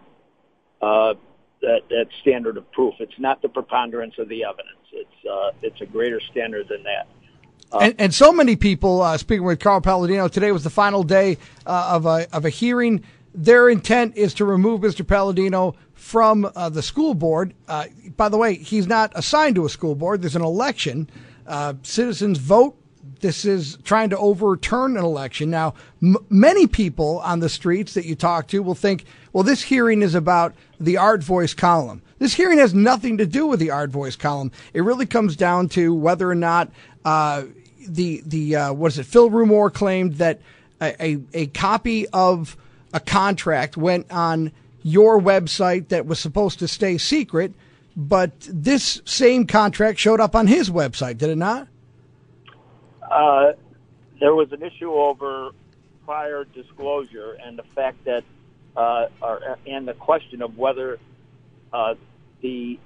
Uh, 0.81 1.15
that 1.61 1.81
that 1.89 2.07
standard 2.21 2.57
of 2.57 2.71
proof. 2.71 2.93
It's 2.99 3.17
not 3.17 3.41
the 3.41 3.49
preponderance 3.49 4.15
of 4.19 4.29
the 4.29 4.43
evidence. 4.43 4.85
It's 4.91 5.25
uh, 5.29 5.51
it's 5.61 5.81
a 5.81 5.85
greater 5.85 6.21
standard 6.31 6.67
than 6.69 6.83
that. 6.83 7.07
Uh, 7.71 7.79
and, 7.79 7.95
and, 7.97 8.13
so 8.13 8.31
many 8.31 8.55
people, 8.55 9.01
uh, 9.01 9.17
speaking 9.17 9.43
with 9.43 9.59
Carl 9.59 9.81
Paladino 9.81 10.27
today 10.27 10.51
was 10.51 10.63
the 10.63 10.69
final 10.69 11.01
day 11.01 11.37
uh, 11.65 11.93
of 11.93 12.05
a 12.05 12.27
of 12.31 12.45
a 12.45 12.49
hearing. 12.49 13.03
Their 13.33 13.69
intent 13.69 14.15
is 14.15 14.33
to 14.35 14.45
remove 14.45 14.81
Mr. 14.81 15.05
Paladino 15.05 15.75
from 16.05 16.47
uh, 16.55 16.69
the 16.69 16.83
school 16.83 17.15
board. 17.15 17.51
Uh, 17.67 17.85
by 18.15 18.29
the 18.29 18.37
way, 18.37 18.53
he's 18.53 18.85
not 18.85 19.11
assigned 19.15 19.55
to 19.55 19.65
a 19.65 19.69
school 19.69 19.95
board. 19.95 20.21
There's 20.21 20.35
an 20.35 20.43
election. 20.43 21.09
Uh, 21.47 21.73
citizens 21.81 22.37
vote. 22.37 22.77
This 23.21 23.43
is 23.43 23.79
trying 23.83 24.11
to 24.11 24.17
overturn 24.19 24.97
an 24.97 25.03
election. 25.03 25.49
Now, 25.49 25.73
m- 26.03 26.17
many 26.29 26.67
people 26.67 27.17
on 27.21 27.39
the 27.39 27.49
streets 27.49 27.95
that 27.95 28.05
you 28.05 28.13
talk 28.13 28.47
to 28.49 28.61
will 28.61 28.75
think, 28.75 29.05
well, 29.33 29.43
this 29.43 29.63
hearing 29.63 30.03
is 30.03 30.13
about 30.13 30.53
the 30.79 30.97
Art 30.97 31.23
Voice 31.23 31.55
column. 31.55 32.03
This 32.19 32.35
hearing 32.35 32.59
has 32.59 32.75
nothing 32.75 33.17
to 33.17 33.25
do 33.25 33.47
with 33.47 33.59
the 33.59 33.71
Art 33.71 33.89
Voice 33.89 34.15
column. 34.15 34.51
It 34.75 34.81
really 34.81 35.07
comes 35.07 35.35
down 35.35 35.69
to 35.69 35.91
whether 35.91 36.29
or 36.29 36.35
not 36.35 36.69
uh, 37.03 37.45
the 37.87 38.21
the 38.23 38.55
uh, 38.55 38.73
what 38.73 38.91
is 38.91 38.99
it? 38.99 39.07
Phil 39.07 39.31
Rumore 39.31 39.73
claimed 39.73 40.15
that 40.17 40.39
a, 40.79 41.03
a, 41.03 41.17
a 41.33 41.47
copy 41.47 42.07
of 42.09 42.55
a 42.93 42.99
contract 42.99 43.75
went 43.75 44.11
on 44.11 44.51
your 44.85 45.19
website 45.19 45.87
that 45.87 46.05
was 46.05 46.19
supposed 46.19 46.59
to 46.59 46.67
stay 46.67 46.95
secret, 46.95 47.51
but 47.97 48.31
this 48.41 49.01
same 49.03 49.47
contract 49.47 49.97
showed 49.97 50.19
up 50.19 50.35
on 50.35 50.45
his 50.45 50.69
website, 50.69 51.17
did 51.17 51.31
it 51.31 51.37
not? 51.39 51.67
Uh, 53.01 53.53
there 54.19 54.35
was 54.35 54.51
an 54.51 54.61
issue 54.61 54.93
over 54.93 55.49
prior 56.05 56.43
disclosure 56.53 57.35
and 57.43 57.57
the 57.57 57.63
fact 57.73 58.05
that, 58.05 58.23
uh, 58.77 59.07
or, 59.23 59.57
and 59.65 59.87
the 59.87 59.95
question 59.95 60.43
of 60.43 60.55
whether 60.55 60.99
uh, 61.73 61.95
the 62.43 62.77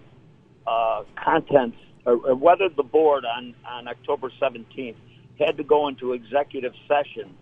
uh, 0.65 1.03
contents, 1.21 1.77
or, 2.05 2.13
or 2.29 2.35
whether 2.35 2.69
the 2.69 2.83
board 2.83 3.25
on, 3.25 3.53
on 3.67 3.89
October 3.89 4.31
17th 4.41 4.95
had 5.37 5.57
to 5.57 5.65
go 5.65 5.89
into 5.89 6.13
executive 6.13 6.71
session 6.87 7.35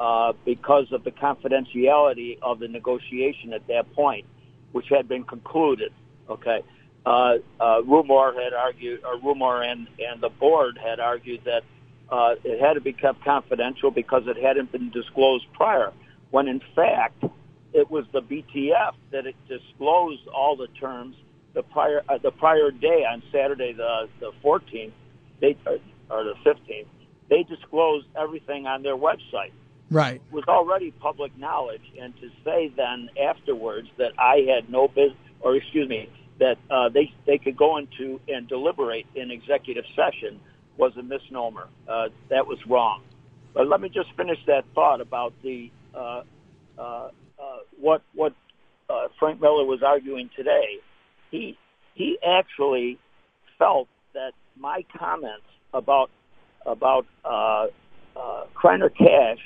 uh, 0.00 0.32
because 0.46 0.90
of 0.92 1.04
the 1.04 1.10
confidentiality 1.10 2.38
of 2.40 2.58
the 2.58 2.66
negotiation 2.66 3.52
at 3.52 3.66
that 3.68 3.92
point, 3.94 4.24
which 4.72 4.88
had 4.88 5.06
been 5.06 5.24
concluded. 5.24 5.92
Okay. 6.28 6.62
Uh, 7.04 7.34
uh, 7.60 7.82
Rumore 7.82 8.34
had 8.34 8.54
argued, 8.54 9.04
or 9.04 9.18
Rumore 9.18 9.64
and, 9.70 9.86
and 9.98 10.22
the 10.22 10.30
board 10.30 10.78
had 10.82 11.00
argued 11.00 11.42
that 11.44 11.62
uh, 12.10 12.34
it 12.44 12.60
had 12.60 12.74
to 12.74 12.80
be 12.80 12.94
kept 12.94 13.22
confidential 13.24 13.90
because 13.90 14.22
it 14.26 14.36
hadn't 14.36 14.72
been 14.72 14.90
disclosed 14.90 15.46
prior, 15.52 15.92
when 16.30 16.48
in 16.48 16.60
fact 16.74 17.22
it 17.72 17.90
was 17.90 18.04
the 18.12 18.22
BTF 18.22 18.94
that 19.12 19.26
it 19.26 19.36
disclosed 19.48 20.26
all 20.28 20.56
the 20.56 20.66
terms 20.80 21.14
the 21.52 21.62
prior 21.62 22.02
uh, 22.08 22.18
the 22.18 22.30
prior 22.30 22.70
day 22.70 23.04
on 23.04 23.22
Saturday 23.32 23.72
the 23.72 24.08
the 24.18 24.32
14th, 24.42 24.92
they 25.40 25.56
or, 25.66 25.78
or 26.10 26.24
the 26.24 26.34
15th. 26.44 26.86
They 27.28 27.42
disclosed 27.44 28.06
everything 28.16 28.66
on 28.66 28.82
their 28.82 28.96
website. 28.96 29.52
Right. 29.90 30.22
Was 30.30 30.44
already 30.46 30.92
public 30.92 31.36
knowledge, 31.36 31.82
and 32.00 32.14
to 32.20 32.30
say 32.44 32.72
then 32.76 33.10
afterwards 33.20 33.88
that 33.98 34.12
I 34.18 34.46
had 34.54 34.70
no 34.70 34.86
business, 34.86 35.16
or 35.40 35.56
excuse 35.56 35.88
me, 35.88 36.08
that 36.38 36.58
uh, 36.70 36.88
they 36.88 37.12
they 37.26 37.38
could 37.38 37.56
go 37.56 37.76
into 37.76 38.20
and 38.28 38.48
deliberate 38.48 39.06
in 39.16 39.30
executive 39.30 39.84
session 39.96 40.40
was 40.76 40.92
a 40.96 41.02
misnomer. 41.02 41.68
Uh, 41.88 42.08
that 42.30 42.46
was 42.46 42.58
wrong. 42.68 43.02
But 43.52 43.68
let 43.68 43.80
me 43.80 43.88
just 43.88 44.08
finish 44.16 44.38
that 44.46 44.64
thought 44.74 45.00
about 45.00 45.32
the 45.42 45.70
uh, 45.94 46.22
uh, 46.78 46.82
uh, 46.82 47.10
what 47.80 48.02
what 48.14 48.32
uh, 48.88 49.08
Frank 49.18 49.40
Miller 49.40 49.64
was 49.64 49.82
arguing 49.82 50.30
today. 50.36 50.78
He 51.30 51.58
he 51.94 52.18
actually 52.26 52.98
felt 53.58 53.88
that 54.14 54.32
my 54.56 54.84
comments 54.98 55.46
about 55.74 56.10
about 56.64 57.06
Kriner 58.54 58.90
Cash 58.96 59.40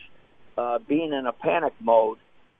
uh, 0.56 0.78
being 0.88 1.12
in 1.12 1.26
a 1.26 1.32
panic 1.32 1.72
mode 1.80 2.18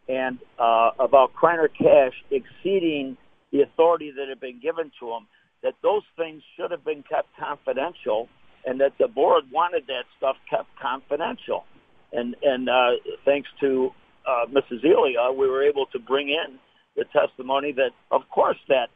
and 0.08 0.38
uh, 0.58 0.90
about 0.98 1.32
Kriner 1.34 1.68
Cash 1.68 2.14
exceeding 2.30 3.16
the 3.52 3.62
authority 3.62 4.12
that 4.16 4.28
had 4.28 4.40
been 4.40 4.60
given 4.60 4.90
to 5.00 5.10
him, 5.10 5.26
that 5.62 5.74
those 5.82 6.02
things 6.16 6.42
should 6.56 6.70
have 6.70 6.84
been 6.84 7.02
kept 7.08 7.28
confidential 7.38 8.28
and 8.66 8.80
that 8.80 8.92
the 8.98 9.08
board 9.08 9.44
wanted 9.52 9.86
that 9.86 10.04
stuff 10.16 10.36
kept 10.48 10.68
confidential. 10.80 11.64
And, 12.12 12.36
and 12.42 12.68
uh, 12.68 12.90
thanks 13.24 13.48
to 13.60 13.90
uh, 14.26 14.46
Mrs. 14.46 14.84
Elia, 14.84 15.32
we 15.32 15.48
were 15.48 15.62
able 15.62 15.86
to 15.86 15.98
bring 15.98 16.28
in 16.28 16.58
the 16.96 17.04
testimony 17.12 17.72
that, 17.72 17.90
of 18.10 18.22
course, 18.30 18.58
that 18.68 18.88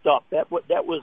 stuff 0.00 0.22
that 0.30 0.44
w- 0.50 0.64
that 0.68 0.86
was 0.86 1.02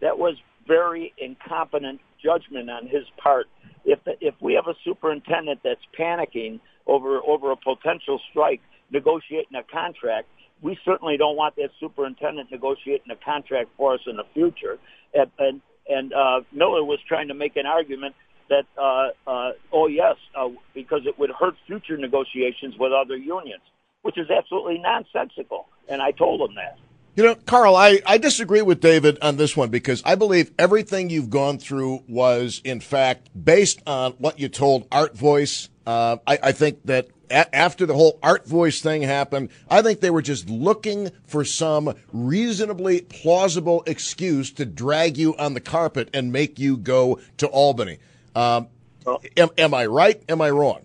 that 0.00 0.18
was 0.18 0.36
very 0.66 1.12
incompetent 1.18 2.00
judgment 2.22 2.70
on 2.70 2.86
his 2.86 3.04
part. 3.22 3.46
If 3.84 4.00
if 4.20 4.34
we 4.40 4.54
have 4.54 4.66
a 4.66 4.74
superintendent 4.84 5.60
that's 5.64 5.80
panicking 5.98 6.60
over 6.86 7.20
over 7.26 7.52
a 7.52 7.56
potential 7.56 8.20
strike 8.30 8.60
negotiating 8.90 9.56
a 9.56 9.62
contract. 9.62 10.28
We 10.62 10.78
certainly 10.84 11.16
don't 11.16 11.36
want 11.36 11.56
that 11.56 11.70
superintendent 11.80 12.50
negotiating 12.50 13.10
a 13.10 13.16
contract 13.16 13.70
for 13.76 13.94
us 13.94 14.00
in 14.06 14.16
the 14.16 14.24
future. 14.34 14.78
And 15.14 15.30
and, 15.38 15.60
and 15.88 16.12
uh, 16.12 16.40
Miller 16.52 16.84
was 16.84 16.98
trying 17.06 17.28
to 17.28 17.34
make 17.34 17.56
an 17.56 17.66
argument 17.66 18.14
that, 18.48 18.64
uh, 18.78 19.08
uh, 19.28 19.52
oh 19.72 19.88
yes, 19.88 20.16
uh, 20.34 20.48
because 20.74 21.02
it 21.06 21.18
would 21.18 21.30
hurt 21.30 21.54
future 21.66 21.96
negotiations 21.96 22.74
with 22.78 22.92
other 22.92 23.16
unions, 23.16 23.62
which 24.02 24.18
is 24.18 24.30
absolutely 24.30 24.78
nonsensical. 24.78 25.66
And 25.88 26.00
I 26.00 26.12
told 26.12 26.48
him 26.48 26.54
that. 26.56 26.78
You 27.16 27.24
know, 27.24 27.34
Carl, 27.34 27.76
I, 27.76 28.00
I 28.04 28.18
disagree 28.18 28.60
with 28.60 28.80
David 28.80 29.18
on 29.22 29.36
this 29.38 29.56
one 29.56 29.70
because 29.70 30.02
I 30.04 30.16
believe 30.16 30.52
everything 30.58 31.08
you've 31.08 31.30
gone 31.30 31.58
through 31.58 32.04
was, 32.06 32.60
in 32.62 32.78
fact, 32.80 33.30
based 33.42 33.80
on 33.86 34.12
what 34.18 34.38
you 34.38 34.48
told 34.48 34.86
Art 34.92 35.16
Voice. 35.16 35.70
Uh, 35.86 36.16
I, 36.26 36.38
I 36.42 36.52
think 36.52 36.82
that 36.86 37.08
a- 37.30 37.54
after 37.54 37.86
the 37.86 37.94
whole 37.94 38.18
Art 38.22 38.46
Voice 38.46 38.80
thing 38.80 39.02
happened, 39.02 39.50
I 39.70 39.82
think 39.82 40.00
they 40.00 40.10
were 40.10 40.22
just 40.22 40.50
looking 40.50 41.10
for 41.26 41.44
some 41.44 41.94
reasonably 42.12 43.02
plausible 43.02 43.82
excuse 43.86 44.50
to 44.52 44.64
drag 44.66 45.16
you 45.16 45.36
on 45.36 45.54
the 45.54 45.60
carpet 45.60 46.10
and 46.12 46.32
make 46.32 46.58
you 46.58 46.76
go 46.76 47.20
to 47.38 47.46
Albany. 47.46 47.98
Um, 48.34 48.68
Well- 49.04 49.22
am, 49.36 49.50
am 49.56 49.74
I 49.74 49.86
right? 49.86 50.20
Am 50.28 50.40
I 50.40 50.50
wrong? 50.50 50.82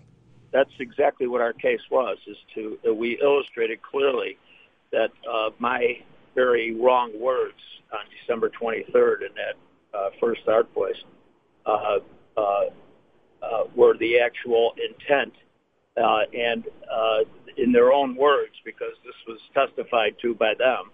That's 0.52 0.70
exactly 0.78 1.26
what 1.26 1.40
our 1.40 1.54
case 1.54 1.80
was. 1.90 2.18
Is 2.26 2.36
to 2.54 2.78
uh, 2.86 2.92
we 2.94 3.18
illustrated 3.22 3.80
clearly 3.82 4.36
that 4.92 5.10
uh, 5.28 5.50
my 5.58 5.98
very 6.34 6.74
wrong 6.74 7.10
words 7.18 7.56
on 7.92 8.00
December 8.20 8.50
23rd 8.50 9.22
in 9.22 9.34
that 9.34 9.54
uh, 9.98 10.10
first 10.20 10.42
art 10.46 10.72
voice 10.74 10.96
uh, 13.42 13.64
were 13.74 13.96
the 13.98 14.18
actual 14.18 14.72
intent, 14.76 15.32
uh, 15.96 16.22
and 16.32 16.64
uh, 16.90 17.18
in 17.56 17.72
their 17.72 17.92
own 17.92 18.16
words, 18.16 18.54
because 18.64 18.94
this 19.04 19.14
was 19.26 19.38
testified 19.52 20.14
to 20.22 20.34
by 20.34 20.54
them. 20.58 20.90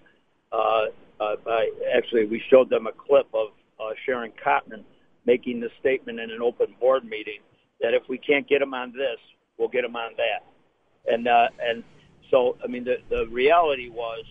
Uh, 0.51 0.87
uh, 1.21 1.37
by 1.45 1.69
actually, 1.95 2.27
we 2.27 2.43
showed 2.51 2.71
them 2.71 2.87
a 2.87 2.93
clip 2.93 3.27
of 3.35 3.49
uh, 3.81 3.91
Sharon 4.05 4.33
Cottman 4.45 4.85
making 5.27 5.61
the 5.61 5.69
statement 5.79 6.19
in 6.19 6.31
an 6.31 6.41
open 6.43 6.75
board 6.81 7.05
meeting 7.05 7.41
that 7.81 7.95
if 7.95 8.03
we 8.09 8.19
can't 8.19 8.49
get 8.49 8.61
them 8.61 8.75
on 8.75 8.93
this, 8.93 9.19
we'll 9.59 9.69
get 9.69 9.83
them 9.83 9.97
on 9.97 10.13
that. 10.17 11.13
And 11.13 11.29
uh, 11.29 11.49
and 11.61 11.85
so, 12.31 12.57
I 12.65 12.67
mean, 12.67 12.85
the 12.85 12.97
the 13.11 13.27
reality 13.29 13.89
was 13.89 14.25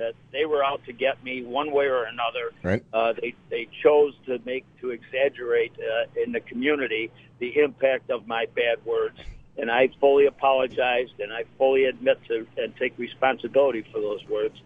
that 0.00 0.14
they 0.32 0.46
were 0.46 0.64
out 0.64 0.82
to 0.86 0.92
get 0.92 1.22
me 1.22 1.44
one 1.44 1.70
way 1.70 1.84
or 1.84 2.04
another. 2.04 2.52
Right. 2.62 2.82
Uh, 2.92 3.12
they 3.12 3.34
they 3.50 3.68
chose 3.82 4.14
to 4.26 4.40
make 4.44 4.64
to 4.80 4.90
exaggerate 4.90 5.72
uh, 5.78 6.22
in 6.22 6.32
the 6.32 6.40
community 6.40 7.12
the 7.38 7.60
impact 7.60 8.10
of 8.10 8.26
my 8.26 8.46
bad 8.56 8.84
words, 8.84 9.18
and 9.56 9.70
I 9.70 9.90
fully 10.00 10.26
apologized 10.26 11.20
and 11.20 11.32
I 11.32 11.44
fully 11.58 11.84
admit 11.84 12.18
to 12.28 12.46
and 12.56 12.74
take 12.76 12.98
responsibility 12.98 13.84
for 13.92 14.00
those 14.00 14.26
words. 14.26 14.56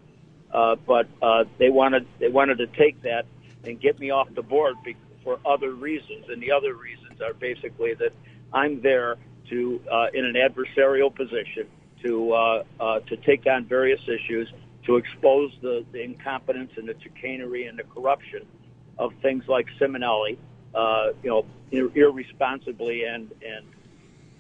Uh, 0.53 0.77
but 0.77 1.09
uh, 1.21 1.45
they 1.59 1.69
wanted 1.69 2.07
they 2.21 2.29
wanted 2.29 2.59
to 2.59 2.69
take 2.69 3.03
that 3.03 3.27
and 3.65 3.81
get 3.81 3.99
me 3.99 4.11
off 4.11 4.29
the 4.35 4.43
board 4.43 4.77
be- 4.85 4.97
for 5.25 5.41
other 5.45 5.73
reasons, 5.73 6.27
and 6.29 6.41
the 6.41 6.53
other 6.53 6.75
reasons 6.75 7.21
are 7.21 7.35
basically 7.35 7.95
that 7.95 8.13
I'm 8.53 8.81
there 8.83 9.17
to 9.51 9.81
uh, 9.91 10.07
in 10.15 10.25
an 10.25 10.35
adversarial 10.35 11.13
position 11.15 11.67
to 12.05 12.33
uh, 12.33 12.63
uh, 12.79 13.01
to 13.01 13.17
take 13.17 13.47
on 13.47 13.65
various 13.65 14.01
issues, 14.03 14.53
to 14.87 14.97
expose 14.97 15.53
the, 15.63 15.85
the 15.93 16.03
incompetence 16.03 16.73
and 16.77 16.89
the 16.89 16.95
chicanery 17.03 17.67
and 17.67 17.79
the 17.79 17.85
corruption 17.85 18.47
of 18.99 19.13
things 19.23 19.45
like 19.49 19.67
Simonelli, 19.81 20.37
uh, 20.75 21.09
you 21.23 21.31
know, 21.31 21.47
ir- 21.71 21.91
irresponsibly 21.95 23.05
and 23.05 23.31
and 23.47 23.67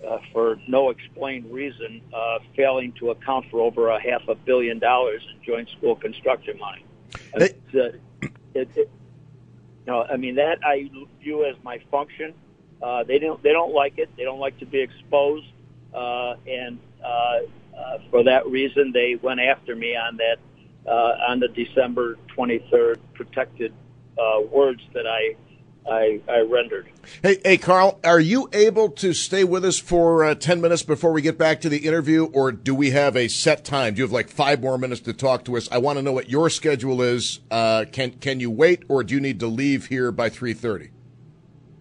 uh, 0.07 0.19
for 0.33 0.59
no 0.69 0.91
explained 0.91 1.51
reason, 1.51 2.03
uh, 2.15 2.39
failing 2.55 2.93
to 2.93 3.11
account 3.11 3.47
for 3.51 3.61
over 3.61 3.89
a 3.89 4.01
half 4.01 4.23
a 4.29 4.35
billion 4.35 4.79
dollars 4.79 5.23
in 5.33 5.43
joint 5.43 5.69
school 5.71 5.97
construction 5.97 6.59
money. 6.59 6.85
Uh, 7.35 7.45
it, 8.55 8.69
it, 8.77 8.77
you 8.77 8.89
know, 9.87 10.03
I 10.03 10.17
mean 10.17 10.35
that 10.37 10.59
I 10.65 10.91
view 11.23 11.45
as 11.45 11.57
my 11.63 11.81
function. 11.91 12.35
Uh, 12.83 13.03
they 13.05 13.19
don't 13.19 13.43
they 13.43 13.53
don't 13.53 13.73
like 13.73 13.99
it. 13.99 14.11
They 14.17 14.25
don't 14.25 14.41
like 14.41 14.59
to 14.59 14.67
be 14.67 14.81
exposed, 14.81 15.47
uh, 15.95 16.35
and 16.47 16.79
uh, 17.79 17.99
for 18.11 18.25
that 18.25 18.47
reason, 18.47 18.93
they 18.93 19.17
went 19.21 19.41
after 19.41 19.75
me 19.75 19.97
on 19.97 20.17
that 20.19 20.39
uh, 20.87 21.17
on 21.29 21.41
the 21.41 21.49
December 21.49 22.19
23rd 22.37 22.99
protected 23.15 23.73
uh, 24.19 24.41
words 24.51 24.83
that 24.93 25.07
I 25.07 25.37
I, 25.87 26.21
I 26.29 26.41
rendered. 26.41 26.89
Hey, 27.23 27.39
hey, 27.45 27.59
Carl, 27.59 28.01
are 28.05 28.21
you 28.21 28.49
able 28.53 28.89
to 28.91 29.13
stay 29.13 29.45
with 29.45 29.65
us 29.65 29.79
for 29.79 30.25
uh, 30.25 30.35
10 30.35 30.61
minutes 30.61 30.83
before 30.83 31.13
we 31.13 31.21
get 31.21 31.37
back 31.37 31.61
to 31.61 31.69
the 31.69 31.87
interview, 31.87 32.25
or 32.25 32.53
do 32.53 32.75
we 32.75 32.93
have 32.93 33.17
a 33.17 33.29
set 33.29 33.65
time? 33.65 33.95
Do 33.95 33.99
you 33.99 34.05
have 34.05 34.13
like 34.13 34.31
five 34.31 34.63
more 34.63 34.79
minutes 34.79 35.03
to 35.03 35.13
talk 35.13 35.45
to 35.45 35.57
us? 35.57 35.69
I 35.71 35.79
want 35.79 35.99
to 35.99 36.03
know 36.03 36.13
what 36.13 36.31
your 36.31 36.49
schedule 36.49 37.03
is. 37.03 37.41
Uh, 37.51 37.85
can, 37.91 38.13
can 38.13 38.41
you 38.41 38.51
wait, 38.51 38.85
or 38.89 39.05
do 39.05 39.15
you 39.15 39.21
need 39.21 39.41
to 39.41 39.47
leave 39.47 39.87
here 39.87 40.11
by 40.11 40.31
3.30? 40.31 40.91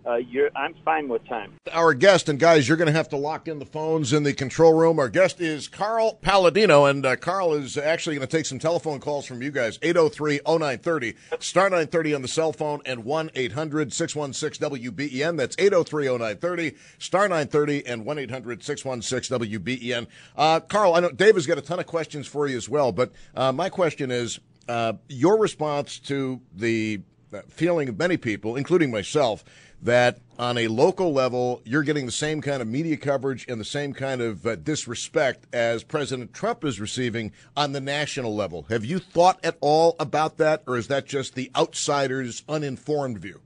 Uh, 0.06 0.20
I'm 0.56 0.74
fine 0.86 1.08
with 1.08 1.28
time. 1.28 1.54
Our 1.72 1.94
guest, 1.94 2.28
and 2.28 2.40
guys, 2.40 2.68
you're 2.68 2.78
going 2.78 2.88
to 2.88 2.94
have 2.94 3.10
to 3.10 3.18
lock 3.18 3.48
in 3.48 3.60
the 3.60 3.66
phones 3.66 4.12
in 4.12 4.24
the 4.24 4.34
control 4.34 4.74
room. 4.74 4.98
Our 5.00 5.08
guest 5.10 5.40
is 5.40 5.68
Carl 5.68 6.16
Paladino, 6.22 6.86
and 6.86 7.06
uh, 7.06 7.16
Carl 7.16 7.54
is 7.54 7.78
actually 7.78 8.16
going 8.18 8.28
to 8.28 8.38
take 8.38 8.46
some 8.46 8.60
telephone 8.60 9.00
calls 9.00 9.26
from 9.26 9.42
you 9.42 9.50
guys. 9.52 9.78
803-0930, 9.80 11.16
star 11.40 11.70
930 11.70 12.16
on 12.16 12.22
the 12.22 12.28
cell 12.28 12.52
phone, 12.52 12.82
and 12.86 13.06
1-800-616-WBEN. 13.06 15.38
That's 15.38 15.56
803-0930, 15.56 16.76
star 17.00 17.30
930, 17.30 17.86
and 17.86 18.06
1-800-616-WBEN. 18.06 20.08
Uh, 20.36 20.60
Carl, 20.60 20.96
I 20.96 21.00
know 21.00 21.12
Dave 21.12 21.36
has 21.36 21.48
got 21.48 21.58
a 21.58 21.62
ton 21.62 21.80
of 21.80 21.86
questions 21.86 22.28
for 22.28 22.46
you 22.48 22.58
as 22.58 22.68
well, 22.68 22.92
but 22.92 23.14
uh, 23.36 23.54
my 23.54 23.70
question 23.70 24.12
is, 24.12 24.42
uh, 24.68 24.94
your 25.10 25.40
response 25.40 26.00
to 26.00 26.42
the 26.56 27.02
feeling 27.48 27.90
of 27.90 27.98
many 27.98 28.18
people, 28.18 28.56
including 28.56 28.92
myself, 28.92 29.44
that 29.82 30.20
on 30.40 30.58
a 30.58 30.68
local 30.68 31.12
level, 31.12 31.62
you're 31.66 31.84
getting 31.84 32.06
the 32.06 32.12
same 32.12 32.42
kind 32.42 32.62
of 32.62 32.68
media 32.68 32.98
coverage 32.98 33.46
and 33.48 33.60
the 33.60 33.66
same 33.66 33.94
kind 33.94 34.22
of 34.22 34.46
uh, 34.48 34.56
disrespect 34.56 35.46
as 35.54 35.84
President 35.84 36.34
Trump 36.34 36.64
is 36.64 36.80
receiving 36.80 37.32
on 37.56 37.74
the 37.74 37.82
national 37.82 38.36
level. 38.36 38.66
Have 38.70 38.86
you 38.86 39.00
thought 39.00 39.40
at 39.44 39.58
all 39.62 39.96
about 40.00 40.38
that, 40.38 40.64
or 40.66 40.78
is 40.78 40.88
that 40.88 41.06
just 41.06 41.36
the 41.36 41.52
outsider's 41.56 42.44
uninformed 42.48 43.20
view? 43.20 43.42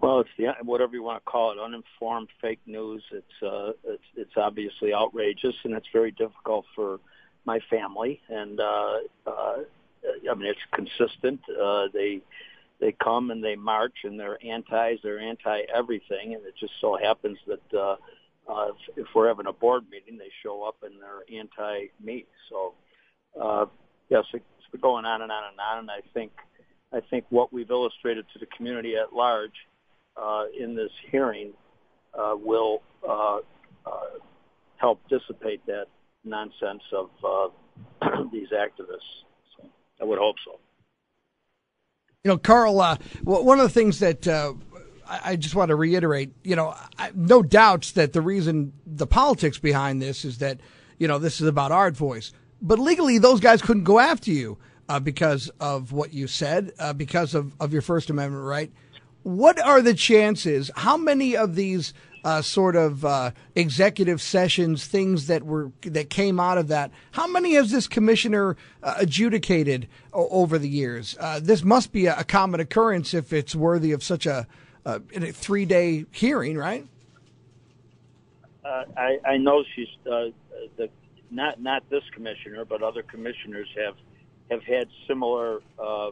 Well, 0.00 0.20
it's 0.20 0.30
the 0.38 0.54
whatever 0.62 0.94
you 0.94 1.02
want 1.02 1.24
to 1.24 1.30
call 1.30 1.52
it, 1.52 1.58
uninformed 1.58 2.28
fake 2.40 2.60
news. 2.66 3.02
It's 3.10 3.42
uh, 3.42 3.72
it's 3.82 4.04
it's 4.14 4.36
obviously 4.36 4.94
outrageous, 4.94 5.56
and 5.64 5.74
it's 5.74 5.88
very 5.92 6.12
difficult 6.12 6.64
for 6.76 7.00
my 7.44 7.60
family. 7.70 8.20
And 8.28 8.60
uh, 8.60 8.98
uh, 9.26 9.56
I 10.30 10.34
mean, 10.34 10.46
it's 10.46 10.60
consistent. 10.72 11.40
Uh, 11.48 11.88
they 11.92 12.20
they 12.80 12.92
come 12.92 13.30
and 13.30 13.42
they 13.42 13.56
march, 13.56 13.94
and 14.04 14.18
they're 14.18 14.38
antis, 14.44 15.00
they're 15.02 15.20
anti 15.20 15.62
everything, 15.74 16.34
and 16.34 16.44
it 16.44 16.54
just 16.58 16.74
so 16.80 16.98
happens 17.02 17.38
that 17.46 17.78
uh, 17.78 17.96
uh, 18.48 18.68
if, 18.68 18.98
if 18.98 19.06
we're 19.14 19.28
having 19.28 19.46
a 19.46 19.52
board 19.52 19.84
meeting, 19.90 20.18
they 20.18 20.30
show 20.42 20.62
up 20.62 20.76
and 20.82 20.94
they're 21.00 21.38
anti 21.38 21.86
me. 22.02 22.26
So 22.50 22.74
uh, 23.40 23.66
yes, 24.08 24.24
it's 24.32 24.44
been 24.70 24.80
going 24.80 25.04
on 25.04 25.22
and 25.22 25.32
on 25.32 25.42
and 25.50 25.60
on, 25.60 25.78
and 25.80 25.90
I 25.90 26.00
think 26.12 26.32
I 26.92 27.00
think 27.10 27.24
what 27.30 27.52
we've 27.52 27.70
illustrated 27.70 28.26
to 28.32 28.38
the 28.38 28.46
community 28.46 28.96
at 28.96 29.12
large 29.12 29.54
uh, 30.16 30.44
in 30.58 30.74
this 30.74 30.90
hearing 31.10 31.52
uh, 32.18 32.34
will 32.36 32.82
uh, 33.06 33.38
uh, 33.86 33.90
help 34.76 35.00
dissipate 35.08 35.64
that 35.66 35.86
nonsense 36.24 36.82
of 36.92 37.10
uh, 37.24 38.22
these 38.32 38.48
activists. 38.48 39.25
I 40.00 40.04
would 40.04 40.18
hope 40.18 40.36
so. 40.44 40.58
You 42.24 42.32
know, 42.32 42.38
Carl, 42.38 42.80
uh, 42.80 42.96
one 43.22 43.60
of 43.60 43.64
the 43.64 43.72
things 43.72 44.00
that 44.00 44.26
uh, 44.26 44.54
I, 45.08 45.20
I 45.24 45.36
just 45.36 45.54
want 45.54 45.68
to 45.68 45.76
reiterate, 45.76 46.32
you 46.42 46.56
know, 46.56 46.74
I, 46.98 47.12
no 47.14 47.42
doubts 47.42 47.92
that 47.92 48.12
the 48.12 48.20
reason 48.20 48.72
the 48.84 49.06
politics 49.06 49.58
behind 49.58 50.02
this 50.02 50.24
is 50.24 50.38
that, 50.38 50.60
you 50.98 51.06
know, 51.06 51.18
this 51.18 51.40
is 51.40 51.46
about 51.46 51.72
art 51.72 51.96
voice. 51.96 52.32
But 52.60 52.78
legally, 52.78 53.18
those 53.18 53.40
guys 53.40 53.62
couldn't 53.62 53.84
go 53.84 53.98
after 53.98 54.30
you 54.30 54.58
uh, 54.88 55.00
because 55.00 55.50
of 55.60 55.92
what 55.92 56.12
you 56.12 56.26
said, 56.26 56.72
uh, 56.78 56.92
because 56.92 57.34
of, 57.34 57.54
of 57.60 57.72
your 57.72 57.82
First 57.82 58.10
Amendment 58.10 58.44
right. 58.44 58.72
What 59.22 59.60
are 59.60 59.82
the 59.82 59.94
chances? 59.94 60.70
How 60.74 60.96
many 60.96 61.36
of 61.36 61.54
these 61.54 61.92
uh, 62.26 62.42
sort 62.42 62.74
of 62.74 63.04
uh, 63.04 63.30
executive 63.54 64.20
sessions, 64.20 64.84
things 64.84 65.28
that 65.28 65.44
were 65.44 65.70
that 65.82 66.10
came 66.10 66.40
out 66.40 66.58
of 66.58 66.66
that. 66.66 66.90
How 67.12 67.28
many 67.28 67.54
has 67.54 67.70
this 67.70 67.86
commissioner 67.86 68.56
uh, 68.82 68.94
adjudicated 68.98 69.86
o- 70.12 70.28
over 70.30 70.58
the 70.58 70.68
years? 70.68 71.16
Uh, 71.20 71.38
this 71.40 71.62
must 71.62 71.92
be 71.92 72.06
a, 72.06 72.18
a, 72.18 72.24
common 72.24 72.58
occurrence 72.58 73.14
if 73.14 73.32
it's 73.32 73.54
worthy 73.54 73.92
of 73.92 74.02
such 74.02 74.26
a, 74.26 74.44
a 74.84 74.98
three 75.30 75.66
day 75.66 76.04
hearing, 76.10 76.58
right? 76.58 76.84
Uh, 78.64 78.82
I, 78.96 79.18
I 79.24 79.36
know 79.36 79.62
she's 79.76 79.86
uh, 80.04 80.30
the 80.76 80.88
not 81.30 81.62
not 81.62 81.88
this 81.90 82.02
commissioner, 82.10 82.64
but 82.64 82.82
other 82.82 83.04
commissioners 83.04 83.68
have 83.76 83.94
have 84.50 84.64
had 84.64 84.88
similar 85.06 85.60
uh, 85.78 86.10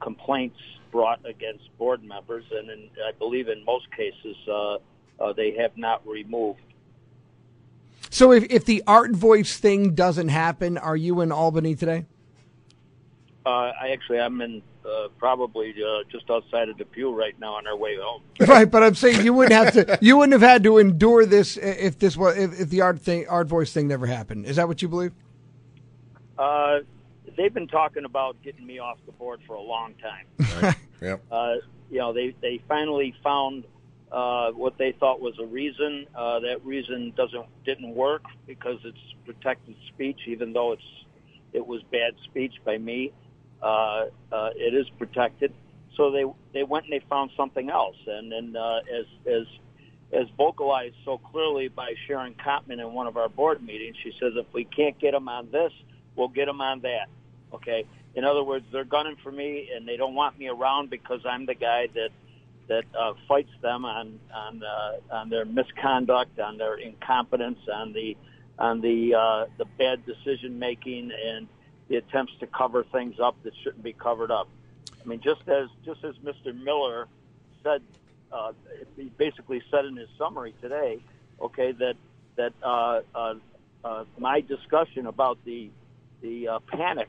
complaints 0.00 0.58
brought 0.90 1.24
against 1.26 1.76
board 1.78 2.02
members, 2.02 2.44
and 2.50 2.70
in, 2.70 2.90
I 3.06 3.12
believe 3.18 3.48
in 3.48 3.64
most 3.64 3.90
cases 3.92 4.36
uh, 4.48 4.78
uh, 5.20 5.32
they 5.32 5.52
have 5.56 5.76
not 5.76 6.06
removed. 6.06 6.60
So, 8.10 8.32
if, 8.32 8.44
if 8.44 8.64
the 8.64 8.82
art 8.86 9.12
voice 9.12 9.58
thing 9.58 9.94
doesn't 9.94 10.28
happen, 10.28 10.78
are 10.78 10.96
you 10.96 11.20
in 11.20 11.30
Albany 11.30 11.74
today? 11.74 12.06
Uh, 13.44 13.72
I 13.80 13.90
actually 13.92 14.20
I'm 14.20 14.40
in 14.40 14.62
uh, 14.84 15.08
probably 15.18 15.74
uh, 15.82 16.04
just 16.10 16.30
outside 16.30 16.68
of 16.68 16.78
Depew 16.78 17.12
right 17.12 17.38
now 17.38 17.54
on 17.54 17.66
our 17.66 17.76
way 17.76 17.96
home. 18.00 18.22
Right, 18.46 18.70
but 18.70 18.82
I'm 18.82 18.94
saying 18.94 19.24
you 19.24 19.32
wouldn't 19.32 19.52
have 19.52 19.72
to. 19.74 19.98
You 20.00 20.16
wouldn't 20.18 20.32
have 20.32 20.48
had 20.48 20.62
to 20.64 20.78
endure 20.78 21.26
this 21.26 21.56
if 21.56 21.98
this 21.98 22.16
was 22.16 22.36
if, 22.36 22.60
if 22.60 22.70
the 22.70 22.80
art 22.80 23.00
thing, 23.00 23.26
art 23.28 23.46
voice 23.46 23.72
thing 23.72 23.88
never 23.88 24.06
happened. 24.06 24.46
Is 24.46 24.56
that 24.56 24.68
what 24.68 24.80
you 24.80 24.88
believe? 24.88 25.12
They've 27.38 27.54
been 27.54 27.68
talking 27.68 28.04
about 28.04 28.42
getting 28.42 28.66
me 28.66 28.80
off 28.80 28.98
the 29.06 29.12
board 29.12 29.40
for 29.46 29.54
a 29.54 29.62
long 29.62 29.94
time. 29.94 30.26
Right. 30.62 30.74
yep. 31.00 31.24
Uh, 31.30 31.54
you 31.88 31.98
know, 31.98 32.12
they 32.12 32.34
they 32.42 32.60
finally 32.66 33.14
found 33.22 33.64
uh, 34.10 34.50
what 34.50 34.76
they 34.76 34.92
thought 34.92 35.20
was 35.20 35.38
a 35.38 35.46
reason. 35.46 36.06
Uh, 36.14 36.40
that 36.40 36.64
reason 36.64 37.12
doesn't 37.16 37.46
didn't 37.64 37.94
work 37.94 38.24
because 38.46 38.78
it's 38.84 38.98
protected 39.24 39.76
speech, 39.88 40.18
even 40.26 40.52
though 40.52 40.72
it's 40.72 40.82
it 41.52 41.64
was 41.64 41.82
bad 41.92 42.14
speech 42.24 42.54
by 42.64 42.76
me. 42.76 43.12
Uh, 43.62 44.06
uh, 44.32 44.50
it 44.56 44.74
is 44.74 44.88
protected. 44.98 45.52
So 45.96 46.10
they 46.10 46.24
they 46.52 46.64
went 46.64 46.86
and 46.86 46.92
they 46.92 47.04
found 47.08 47.30
something 47.36 47.70
else, 47.70 47.96
and 48.06 48.32
then 48.32 48.56
uh, 48.56 48.80
as 48.92 49.06
as 49.26 49.46
as 50.12 50.26
vocalized 50.36 50.96
so 51.04 51.18
clearly 51.18 51.68
by 51.68 51.94
Sharon 52.06 52.34
Cottman 52.34 52.80
in 52.80 52.92
one 52.92 53.06
of 53.06 53.16
our 53.16 53.28
board 53.28 53.62
meetings, 53.62 53.96
she 54.02 54.12
says 54.18 54.32
if 54.36 54.46
we 54.52 54.64
can't 54.64 54.98
get 54.98 55.12
them 55.12 55.28
on 55.28 55.50
this, 55.50 55.72
we'll 56.16 56.28
get 56.28 56.46
them 56.46 56.60
on 56.60 56.80
that. 56.80 57.08
Okay. 57.52 57.84
In 58.14 58.24
other 58.24 58.42
words, 58.42 58.64
they're 58.72 58.84
gunning 58.84 59.16
for 59.22 59.30
me, 59.30 59.70
and 59.74 59.86
they 59.86 59.96
don't 59.96 60.14
want 60.14 60.38
me 60.38 60.48
around 60.48 60.90
because 60.90 61.20
I'm 61.24 61.46
the 61.46 61.54
guy 61.54 61.88
that 61.94 62.10
that 62.68 62.84
uh, 62.98 63.14
fights 63.26 63.52
them 63.62 63.84
on 63.84 64.18
on 64.34 64.62
uh, 64.62 65.14
on 65.14 65.30
their 65.30 65.44
misconduct, 65.44 66.38
on 66.38 66.58
their 66.58 66.76
incompetence, 66.76 67.58
on 67.72 67.92
the 67.92 68.16
on 68.58 68.80
the 68.80 69.14
uh, 69.14 69.46
the 69.56 69.64
bad 69.78 70.04
decision 70.04 70.58
making, 70.58 71.10
and 71.12 71.48
the 71.88 71.96
attempts 71.96 72.32
to 72.40 72.46
cover 72.46 72.84
things 72.84 73.18
up 73.20 73.36
that 73.44 73.52
shouldn't 73.62 73.82
be 73.82 73.92
covered 73.92 74.30
up. 74.30 74.48
I 75.02 75.08
mean, 75.08 75.20
just 75.20 75.48
as 75.48 75.68
just 75.84 76.04
as 76.04 76.14
Mr. 76.16 76.54
Miller 76.54 77.08
said, 77.62 77.82
uh, 78.32 78.52
he 78.96 79.04
basically 79.04 79.62
said 79.70 79.84
in 79.84 79.96
his 79.96 80.08
summary 80.18 80.54
today, 80.60 81.00
okay, 81.40 81.72
that 81.72 81.94
that 82.36 82.52
uh, 82.62 83.00
uh, 83.14 83.34
uh, 83.84 84.04
my 84.18 84.40
discussion 84.40 85.06
about 85.06 85.38
the 85.44 85.70
the 86.20 86.48
uh, 86.48 86.58
panic 86.60 87.08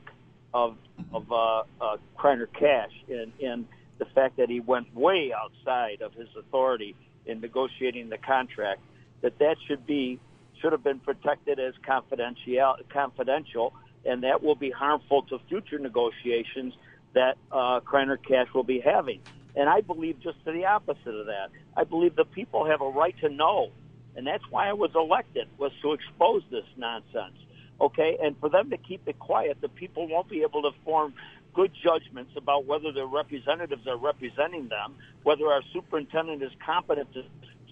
of 0.52 0.76
of 1.12 1.30
uh, 1.32 1.62
uh, 1.80 1.96
Kriner 2.18 2.46
Cash 2.52 2.92
and 3.08 3.32
and 3.42 3.66
the 3.98 4.06
fact 4.06 4.38
that 4.38 4.48
he 4.48 4.60
went 4.60 4.94
way 4.94 5.32
outside 5.32 6.00
of 6.00 6.12
his 6.14 6.28
authority 6.36 6.96
in 7.26 7.40
negotiating 7.40 8.08
the 8.08 8.18
contract, 8.18 8.80
that 9.20 9.38
that 9.38 9.56
should 9.66 9.86
be 9.86 10.18
should 10.60 10.72
have 10.72 10.84
been 10.84 10.98
protected 10.98 11.58
as 11.58 11.74
confidential 11.86 12.76
confidential, 12.92 13.72
and 14.04 14.22
that 14.24 14.42
will 14.42 14.54
be 14.54 14.70
harmful 14.70 15.22
to 15.22 15.38
future 15.48 15.78
negotiations 15.78 16.74
that 17.14 17.36
uh, 17.50 17.80
Kriner 17.80 18.16
Cash 18.22 18.48
will 18.54 18.64
be 18.64 18.80
having. 18.80 19.20
And 19.56 19.68
I 19.68 19.80
believe 19.80 20.20
just 20.20 20.44
to 20.44 20.52
the 20.52 20.66
opposite 20.66 21.14
of 21.14 21.26
that. 21.26 21.48
I 21.76 21.84
believe 21.84 22.14
the 22.14 22.24
people 22.24 22.66
have 22.66 22.80
a 22.80 22.88
right 22.88 23.14
to 23.20 23.28
know, 23.28 23.70
and 24.16 24.26
that's 24.26 24.44
why 24.50 24.68
I 24.68 24.74
was 24.74 24.92
elected 24.94 25.48
was 25.58 25.72
to 25.82 25.92
expose 25.92 26.42
this 26.50 26.64
nonsense 26.76 27.36
okay? 27.80 28.18
And 28.22 28.36
for 28.38 28.48
them 28.48 28.70
to 28.70 28.76
keep 28.76 29.06
it 29.06 29.18
quiet, 29.18 29.58
the 29.60 29.68
people 29.68 30.08
won't 30.08 30.28
be 30.28 30.42
able 30.42 30.62
to 30.62 30.70
form 30.84 31.14
good 31.54 31.72
judgments 31.82 32.32
about 32.36 32.66
whether 32.66 32.92
their 32.92 33.06
representatives 33.06 33.86
are 33.86 33.96
representing 33.96 34.68
them, 34.68 34.94
whether 35.22 35.46
our 35.46 35.62
superintendent 35.72 36.42
is 36.42 36.52
competent 36.64 37.12
to, 37.14 37.22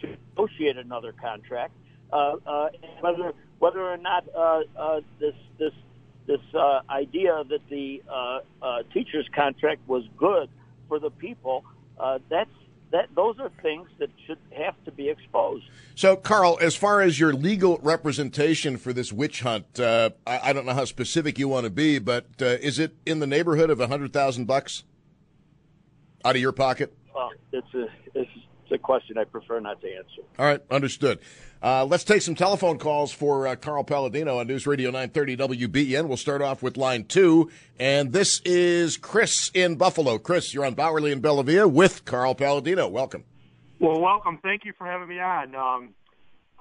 to 0.01 0.17
negotiate 0.37 0.77
another 0.77 1.13
contract, 1.13 1.73
uh, 2.13 2.37
uh, 2.47 2.69
whether 3.01 3.33
whether 3.59 3.81
or 3.81 3.97
not 3.97 4.25
uh, 4.37 4.63
uh, 4.77 5.01
this 5.21 5.35
this 5.59 5.73
this 6.27 6.41
uh, 6.55 6.81
idea 6.91 7.43
that 7.49 7.61
the 7.71 8.03
uh, 8.09 8.41
uh, 8.63 8.83
teacher's 8.93 9.27
contract 9.35 9.81
was 9.87 10.05
good 10.17 10.49
for 10.89 10.99
the 10.99 11.11
people. 11.11 11.65
Uh, 11.99 12.19
that's 12.29 12.51
that 12.91 13.09
those 13.15 13.39
are 13.39 13.51
things 13.63 13.89
that 13.99 14.11
should 14.27 14.39
have 14.57 14.75
to 14.85 14.93
be 14.93 15.09
exposed. 15.09 15.65
So, 15.95 16.17
Carl, 16.17 16.59
as 16.61 16.75
far 16.75 17.01
as 17.01 17.21
your 17.21 17.33
legal 17.33 17.79
representation 17.83 18.77
for 18.77 18.93
this 18.93 19.13
witch 19.13 19.41
hunt, 19.41 19.79
uh, 19.79 20.11
I, 20.27 20.51
I, 20.51 20.53
don't 20.53 20.65
know 20.65 20.73
how 20.73 20.85
specific 20.85 21.39
you 21.39 21.49
want 21.49 21.65
to 21.65 21.71
be, 21.71 21.99
but 21.99 22.27
uh, 22.41 22.47
is 22.47 22.79
it 22.79 22.95
in 23.05 23.21
the 23.21 23.27
neighborhood 23.27 23.71
of 23.71 23.81
a 23.81 23.89
hundred 23.89 24.13
thousand 24.13 24.47
bucks 24.47 24.85
out 26.25 26.37
of 26.37 26.41
your 26.41 26.53
pocket? 26.53 26.95
Well, 27.15 27.31
it's 27.53 27.75
a 27.75 27.87
it's 28.15 28.31
it's 28.69 28.75
a 28.75 28.79
question 28.79 29.17
I 29.17 29.25
prefer 29.25 29.61
not 29.61 29.81
to 29.81 29.89
answer. 29.89 30.23
All 30.39 30.45
right, 30.45 30.61
understood. 30.71 31.21
Uh, 31.63 31.87
let's 31.87 32.05
take 32.05 32.21
some 32.21 32.35
telephone 32.35 32.79
calls 32.79 33.13
for 33.13 33.47
uh, 33.47 33.57
Carl 33.57 33.83
Paladino 33.83 34.39
on 34.39 34.47
News 34.47 34.67
Radio 34.67 34.91
930 34.91 35.37
WBEN. 35.39 36.07
We'll 36.07 36.19
start 36.19 36.43
off 36.43 36.63
with 36.63 36.77
line 36.77 37.05
two, 37.05 37.51
and 37.81 38.13
this 38.13 38.41
is 38.45 38.99
Chris 38.99 39.51
in 39.55 39.77
Buffalo. 39.77 40.19
Chris, 40.19 40.53
you're 40.53 40.67
on 40.67 40.77
Bauerle 40.77 41.11
and 41.11 41.23
Bellavia 41.23 41.71
with 41.71 42.05
Carl 42.05 42.35
Paladino. 42.35 42.89
Welcome. 42.89 43.25
Well, 43.81 44.01
welcome. 44.01 44.39
Thank 44.43 44.67
you 44.67 44.75
for 44.77 44.87
having 44.87 45.09
me 45.09 45.19
on. 45.19 45.55
Um, 45.55 45.95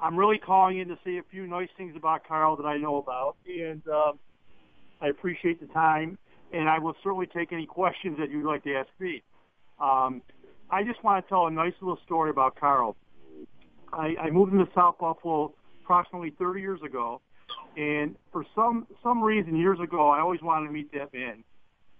I'm 0.02 0.16
really 0.16 0.38
calling 0.38 0.80
in 0.80 0.88
to 0.88 0.98
say 1.04 1.18
a 1.18 1.24
few 1.24 1.46
nice 1.46 1.70
things 1.78 1.96
about 1.98 2.26
Carl 2.26 2.56
that 2.56 2.66
I 2.66 2.78
know 2.78 2.98
about, 2.98 3.36
and 3.46 3.86
um, 3.90 4.18
I 5.02 5.08
appreciate 5.08 5.60
the 5.60 5.68
time, 5.68 6.18
and 6.54 6.70
I 6.70 6.80
will 6.80 6.96
certainly 7.04 7.28
take 7.28 7.52
any 7.52 7.66
questions 7.66 8.18
that 8.20 8.32
you'd 8.32 8.46
like 8.46 8.64
to 8.64 8.76
ask 8.76 8.90
me. 8.98 9.24
Um, 9.80 10.22
I 10.70 10.84
just 10.84 11.02
want 11.04 11.24
to 11.24 11.30
tell 11.30 11.48
a 11.48 11.52
nice 11.52 11.74
little 11.82 12.00
story 12.06 12.30
about 12.30 12.60
Carl. 12.60 12.98
I, 13.94 14.16
I 14.22 14.30
moved 14.30 14.52
into 14.52 14.68
South 14.76 14.98
Buffalo 15.00 15.54
approximately 15.84 16.32
30 16.38 16.60
years 16.60 16.82
ago, 16.86 17.22
and 17.78 18.16
for 18.34 18.46
some 18.54 18.86
some 19.02 19.24
reason 19.24 19.56
years 19.56 19.80
ago, 19.82 20.10
I 20.10 20.20
always 20.20 20.42
wanted 20.42 20.68
to 20.68 20.74
meet 20.74 20.92
that 20.92 21.14
man, 21.14 21.44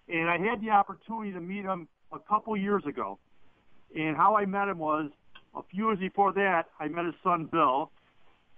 and 0.10 0.30
I 0.30 0.38
had 0.38 0.62
the 0.62 0.72
opportunity 0.72 1.32
to 1.32 1.40
meet 1.40 1.64
him 1.64 1.88
a 2.12 2.20
couple 2.20 2.58
years 2.58 2.84
ago. 2.86 3.20
And 3.96 4.18
how 4.18 4.36
I 4.36 4.46
met 4.46 4.68
him 4.68 4.80
was 4.80 5.12
a 5.56 5.62
few 5.72 5.88
years 5.88 6.00
before 6.00 6.34
that, 6.34 6.64
I 6.78 6.90
met 6.90 7.06
his 7.06 7.16
son 7.24 7.48
Bill, 7.50 7.90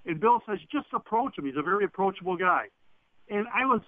and 0.07 0.19
Bill 0.19 0.41
says 0.47 0.57
just 0.71 0.87
approach 0.91 1.37
him. 1.37 1.45
He's 1.45 1.55
a 1.55 1.61
very 1.61 1.85
approachable 1.85 2.35
guy, 2.35 2.65
and 3.29 3.45
I 3.53 3.65
was 3.65 3.81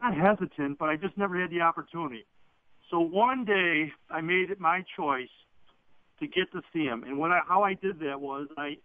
not 0.00 0.16
hesitant, 0.16 0.78
but 0.78 0.88
I 0.88 0.94
just 0.94 1.18
never 1.18 1.40
had 1.40 1.50
the 1.50 1.62
opportunity. 1.62 2.26
So 2.92 3.00
one 3.00 3.44
day, 3.44 3.90
I 4.08 4.20
made 4.20 4.50
it 4.50 4.60
my 4.60 4.84
choice 4.96 5.28
to 6.24 6.40
get 6.40 6.50
to 6.52 6.62
see 6.72 6.84
him. 6.84 7.04
And 7.04 7.18
what 7.18 7.30
I, 7.30 7.40
how 7.46 7.62
I 7.62 7.74
did 7.74 8.00
that 8.00 8.20
was 8.20 8.48
I 8.56 8.76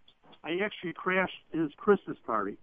I 0.44 0.58
actually 0.64 0.92
crashed 0.92 1.32
his 1.52 1.70
Christmas 1.76 2.16
party 2.26 2.56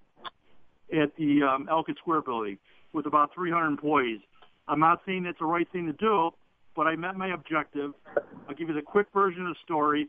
at 0.92 1.16
the 1.18 1.44
um, 1.44 1.68
Ellicott 1.70 1.98
Square 1.98 2.22
building 2.22 2.58
with 2.94 3.06
about 3.06 3.34
300 3.36 3.68
employees. 3.68 4.20
I'm 4.68 4.80
not 4.80 5.02
saying 5.06 5.24
that's 5.24 5.40
the 5.40 5.46
right 5.46 5.68
thing 5.72 5.86
to 5.86 5.94
do, 5.94 6.32
but 6.76 6.88
I 6.88 6.96
met 6.96 7.16
my 7.16 7.34
objective. 7.34 7.92
I'll 8.48 8.56
give 8.56 8.70
you 8.70 8.74
the 8.74 8.82
quick 8.82 9.08
version 9.14 9.44
of 9.44 9.50
the 9.50 9.60
story. 9.64 10.08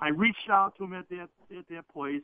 I 0.00 0.08
reached 0.08 0.48
out 0.50 0.76
to 0.78 0.84
him 0.84 0.94
at 0.94 1.08
that 1.10 1.28
at 1.56 1.68
that 1.70 1.88
place. 1.92 2.22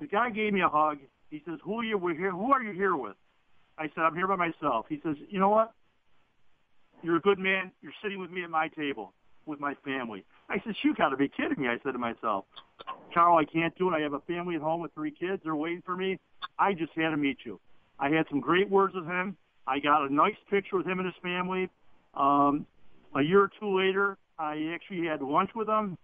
The 0.00 0.06
guy 0.06 0.30
gave 0.30 0.52
me 0.52 0.62
a 0.62 0.68
hug. 0.68 0.98
He 1.30 1.42
says, 1.46 1.58
"Who 1.64 1.80
are 1.80 1.84
you? 1.84 1.96
We're 1.96 2.14
here. 2.14 2.32
Who 2.32 2.52
are 2.52 2.62
you 2.62 2.72
here 2.72 2.96
with?" 2.96 3.16
I 3.78 3.88
said, 3.94 4.02
"I'm 4.04 4.14
here 4.14 4.26
by 4.26 4.36
myself." 4.36 4.86
He 4.88 5.00
says, 5.02 5.16
"You 5.28 5.38
know 5.38 5.48
what? 5.48 5.72
You're 7.02 7.16
a 7.16 7.20
good 7.20 7.38
man. 7.38 7.72
You're 7.80 7.94
sitting 8.02 8.18
with 8.18 8.30
me 8.30 8.44
at 8.44 8.50
my 8.50 8.68
table 8.68 9.14
with 9.46 9.60
my 9.60 9.74
family." 9.84 10.24
I 10.50 10.60
said, 10.64 10.74
you 10.82 10.94
got 10.94 11.10
to 11.10 11.16
be 11.16 11.28
kidding 11.28 11.62
me. 11.62 11.68
I 11.68 11.78
said 11.84 11.92
to 11.92 11.98
myself, 11.98 12.44
Carl, 13.14 13.38
I 13.38 13.44
can't 13.44 13.76
do 13.78 13.88
it. 13.88 13.94
I 13.94 14.00
have 14.00 14.14
a 14.14 14.20
family 14.20 14.56
at 14.56 14.60
home 14.60 14.80
with 14.80 14.92
three 14.94 15.12
kids. 15.12 15.40
They're 15.44 15.54
waiting 15.54 15.82
for 15.86 15.96
me. 15.96 16.18
I 16.58 16.72
just 16.72 16.90
had 16.96 17.10
to 17.10 17.16
meet 17.16 17.38
you. 17.44 17.60
I 18.00 18.10
had 18.10 18.26
some 18.28 18.40
great 18.40 18.68
words 18.68 18.94
with 18.94 19.06
him. 19.06 19.36
I 19.66 19.78
got 19.78 20.04
a 20.04 20.12
nice 20.12 20.34
picture 20.50 20.76
with 20.76 20.86
him 20.86 20.98
and 20.98 21.06
his 21.06 21.14
family. 21.22 21.70
Um, 22.14 22.66
a 23.14 23.22
year 23.22 23.42
or 23.42 23.50
two 23.60 23.78
later, 23.78 24.18
I 24.38 24.72
actually 24.74 25.06
had 25.06 25.22
lunch 25.22 25.50
with 25.54 25.68
him. 25.68 25.96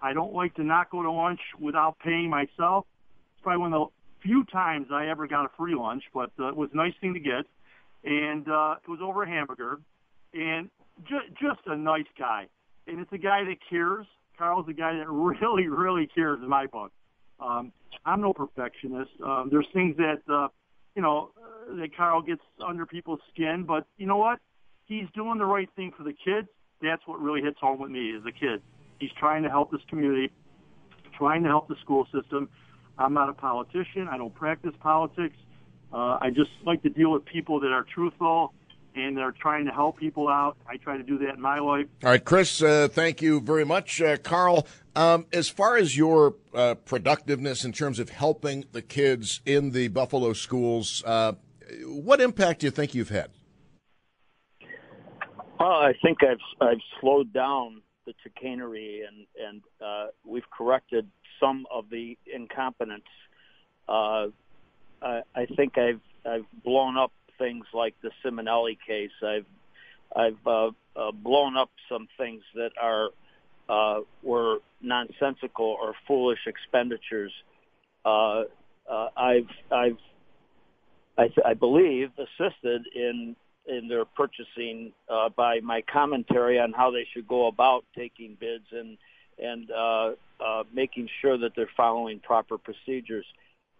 I 0.00 0.14
don't 0.14 0.32
like 0.32 0.54
to 0.54 0.64
not 0.64 0.90
go 0.90 1.02
to 1.02 1.10
lunch 1.10 1.40
without 1.58 1.98
paying 1.98 2.30
myself. 2.30 2.86
It's 3.34 3.42
probably 3.42 3.60
one 3.60 3.74
of 3.74 3.88
the 3.88 4.26
few 4.26 4.44
times 4.44 4.86
I 4.90 5.08
ever 5.08 5.26
got 5.26 5.44
a 5.44 5.50
free 5.58 5.74
lunch, 5.74 6.04
but 6.14 6.30
uh, 6.38 6.48
it 6.48 6.56
was 6.56 6.70
a 6.72 6.76
nice 6.76 6.94
thing 7.02 7.12
to 7.12 7.20
get. 7.20 7.44
And 8.04 8.48
uh, 8.48 8.76
it 8.82 8.88
was 8.88 9.00
over 9.02 9.24
a 9.24 9.28
hamburger. 9.28 9.80
And 10.32 10.70
ju- 11.06 11.34
just 11.38 11.60
a 11.66 11.76
nice 11.76 12.06
guy 12.18 12.46
and 12.86 13.00
it's 13.00 13.12
a 13.12 13.18
guy 13.18 13.44
that 13.44 13.56
cares. 13.68 14.06
Carl's 14.38 14.66
a 14.68 14.72
guy 14.72 14.94
that 14.94 15.08
really, 15.10 15.68
really 15.68 16.08
cares 16.14 16.40
in 16.42 16.48
my 16.48 16.66
book. 16.66 16.92
Um, 17.40 17.72
I'm 18.04 18.20
no 18.20 18.32
perfectionist. 18.32 19.10
Um, 19.24 19.48
there's 19.50 19.66
things 19.72 19.96
that, 19.96 20.22
uh, 20.32 20.48
you 20.94 21.02
know, 21.02 21.30
uh, 21.36 21.76
that 21.76 21.96
Carl 21.96 22.22
gets 22.22 22.42
under 22.66 22.86
people's 22.86 23.20
skin, 23.32 23.64
but 23.66 23.86
you 23.96 24.06
know 24.06 24.16
what? 24.16 24.38
He's 24.86 25.06
doing 25.14 25.38
the 25.38 25.46
right 25.46 25.68
thing 25.76 25.92
for 25.96 26.02
the 26.02 26.12
kids. 26.12 26.48
That's 26.82 27.02
what 27.06 27.20
really 27.20 27.40
hits 27.40 27.58
home 27.60 27.80
with 27.80 27.90
me 27.90 28.14
as 28.16 28.22
a 28.26 28.32
kid. 28.32 28.62
He's 28.98 29.10
trying 29.18 29.42
to 29.44 29.48
help 29.48 29.70
this 29.70 29.80
community, 29.88 30.30
trying 31.16 31.42
to 31.44 31.48
help 31.48 31.68
the 31.68 31.76
school 31.82 32.06
system. 32.12 32.48
I'm 32.98 33.14
not 33.14 33.28
a 33.28 33.32
politician. 33.32 34.08
I 34.10 34.18
don't 34.18 34.34
practice 34.34 34.72
politics. 34.80 35.36
Uh, 35.92 36.18
I 36.20 36.28
just 36.34 36.50
like 36.64 36.82
to 36.82 36.88
deal 36.90 37.12
with 37.12 37.24
people 37.24 37.60
that 37.60 37.68
are 37.70 37.86
truthful 37.94 38.52
and 38.94 39.16
they're 39.16 39.32
trying 39.32 39.66
to 39.66 39.72
help 39.72 39.98
people 39.98 40.28
out. 40.28 40.56
I 40.68 40.76
try 40.76 40.96
to 40.96 41.02
do 41.02 41.18
that 41.18 41.34
in 41.34 41.40
my 41.40 41.58
life. 41.58 41.86
All 42.02 42.10
right, 42.10 42.24
Chris, 42.24 42.62
uh, 42.62 42.88
thank 42.90 43.22
you 43.22 43.40
very 43.40 43.64
much. 43.64 44.00
Uh, 44.00 44.16
Carl, 44.16 44.66
um, 44.96 45.26
as 45.32 45.48
far 45.48 45.76
as 45.76 45.96
your 45.96 46.34
uh, 46.54 46.74
productiveness 46.74 47.64
in 47.64 47.72
terms 47.72 47.98
of 47.98 48.10
helping 48.10 48.64
the 48.72 48.82
kids 48.82 49.40
in 49.46 49.70
the 49.70 49.88
Buffalo 49.88 50.32
schools, 50.32 51.02
uh, 51.06 51.32
what 51.84 52.20
impact 52.20 52.60
do 52.60 52.66
you 52.66 52.70
think 52.70 52.94
you've 52.94 53.10
had? 53.10 53.30
Well, 55.58 55.68
I 55.68 55.92
think 56.02 56.18
I've 56.22 56.66
I've 56.66 56.80
slowed 57.00 57.32
down 57.34 57.82
the 58.06 58.14
chicanery 58.22 59.02
and 59.06 59.26
and 59.48 59.62
uh, 59.80 60.06
we've 60.24 60.48
corrected 60.50 61.06
some 61.38 61.66
of 61.70 61.90
the 61.90 62.16
incompetence. 62.32 63.04
Uh, 63.88 64.28
I, 65.02 65.22
I 65.34 65.46
think 65.56 65.76
I've 65.76 66.00
I've 66.24 66.46
blown 66.64 66.96
up 66.96 67.12
things 67.40 67.64
like 67.74 67.94
the 68.02 68.10
Simonelli 68.22 68.78
case. 68.86 69.10
I've 69.26 69.46
I've 70.14 70.46
uh, 70.46 70.70
uh, 70.94 71.12
blown 71.12 71.56
up 71.56 71.70
some 71.88 72.06
things 72.16 72.42
that 72.54 72.70
are 72.80 73.10
uh, 73.68 74.02
were 74.22 74.58
nonsensical 74.82 75.76
or 75.80 75.94
foolish 76.06 76.40
expenditures. 76.46 77.32
Uh, 78.04 78.42
uh, 78.90 79.08
I've 79.16 79.48
I've 79.72 79.98
I, 81.18 81.26
th- 81.26 81.46
I 81.46 81.54
believe 81.54 82.10
assisted 82.18 82.82
in 82.94 83.36
in 83.66 83.88
their 83.88 84.04
purchasing 84.04 84.92
uh, 85.08 85.28
by 85.28 85.60
my 85.60 85.82
commentary 85.82 86.58
on 86.58 86.72
how 86.72 86.90
they 86.90 87.06
should 87.12 87.28
go 87.28 87.46
about 87.46 87.84
taking 87.96 88.36
bids 88.38 88.64
and 88.72 88.98
and 89.38 89.70
uh, 89.70 90.10
uh, 90.44 90.64
making 90.72 91.08
sure 91.20 91.38
that 91.38 91.52
they're 91.56 91.70
following 91.76 92.20
proper 92.20 92.58
procedures. 92.58 93.24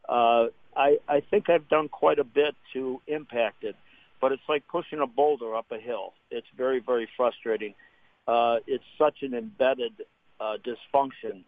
Uh, 0.09 0.47
I, 0.77 0.99
I 1.09 1.21
think 1.21 1.51
I've 1.51 1.69
done 1.69 1.89
quite 1.89 2.19
a 2.19 2.25
bit 2.25 2.55
to 2.75 3.01
impact 3.07 3.65
it, 3.65 3.77
but 4.21 4.33
it's 4.33 4.43
like 4.49 4.67
pushing 4.69 5.01
a 5.01 5.07
boulder 5.07 5.57
up 5.57 5.67
a 5.71 5.79
hill. 5.79 6.13
It's 6.31 6.47
very, 6.57 6.81
very 6.81 7.09
frustrating. 7.17 7.75
Uh, 8.27 8.57
it's 8.67 8.85
such 8.99 9.19
an 9.23 9.35
embedded 9.35 9.93
uh, 10.41 10.57
dysfunction. 10.65 11.45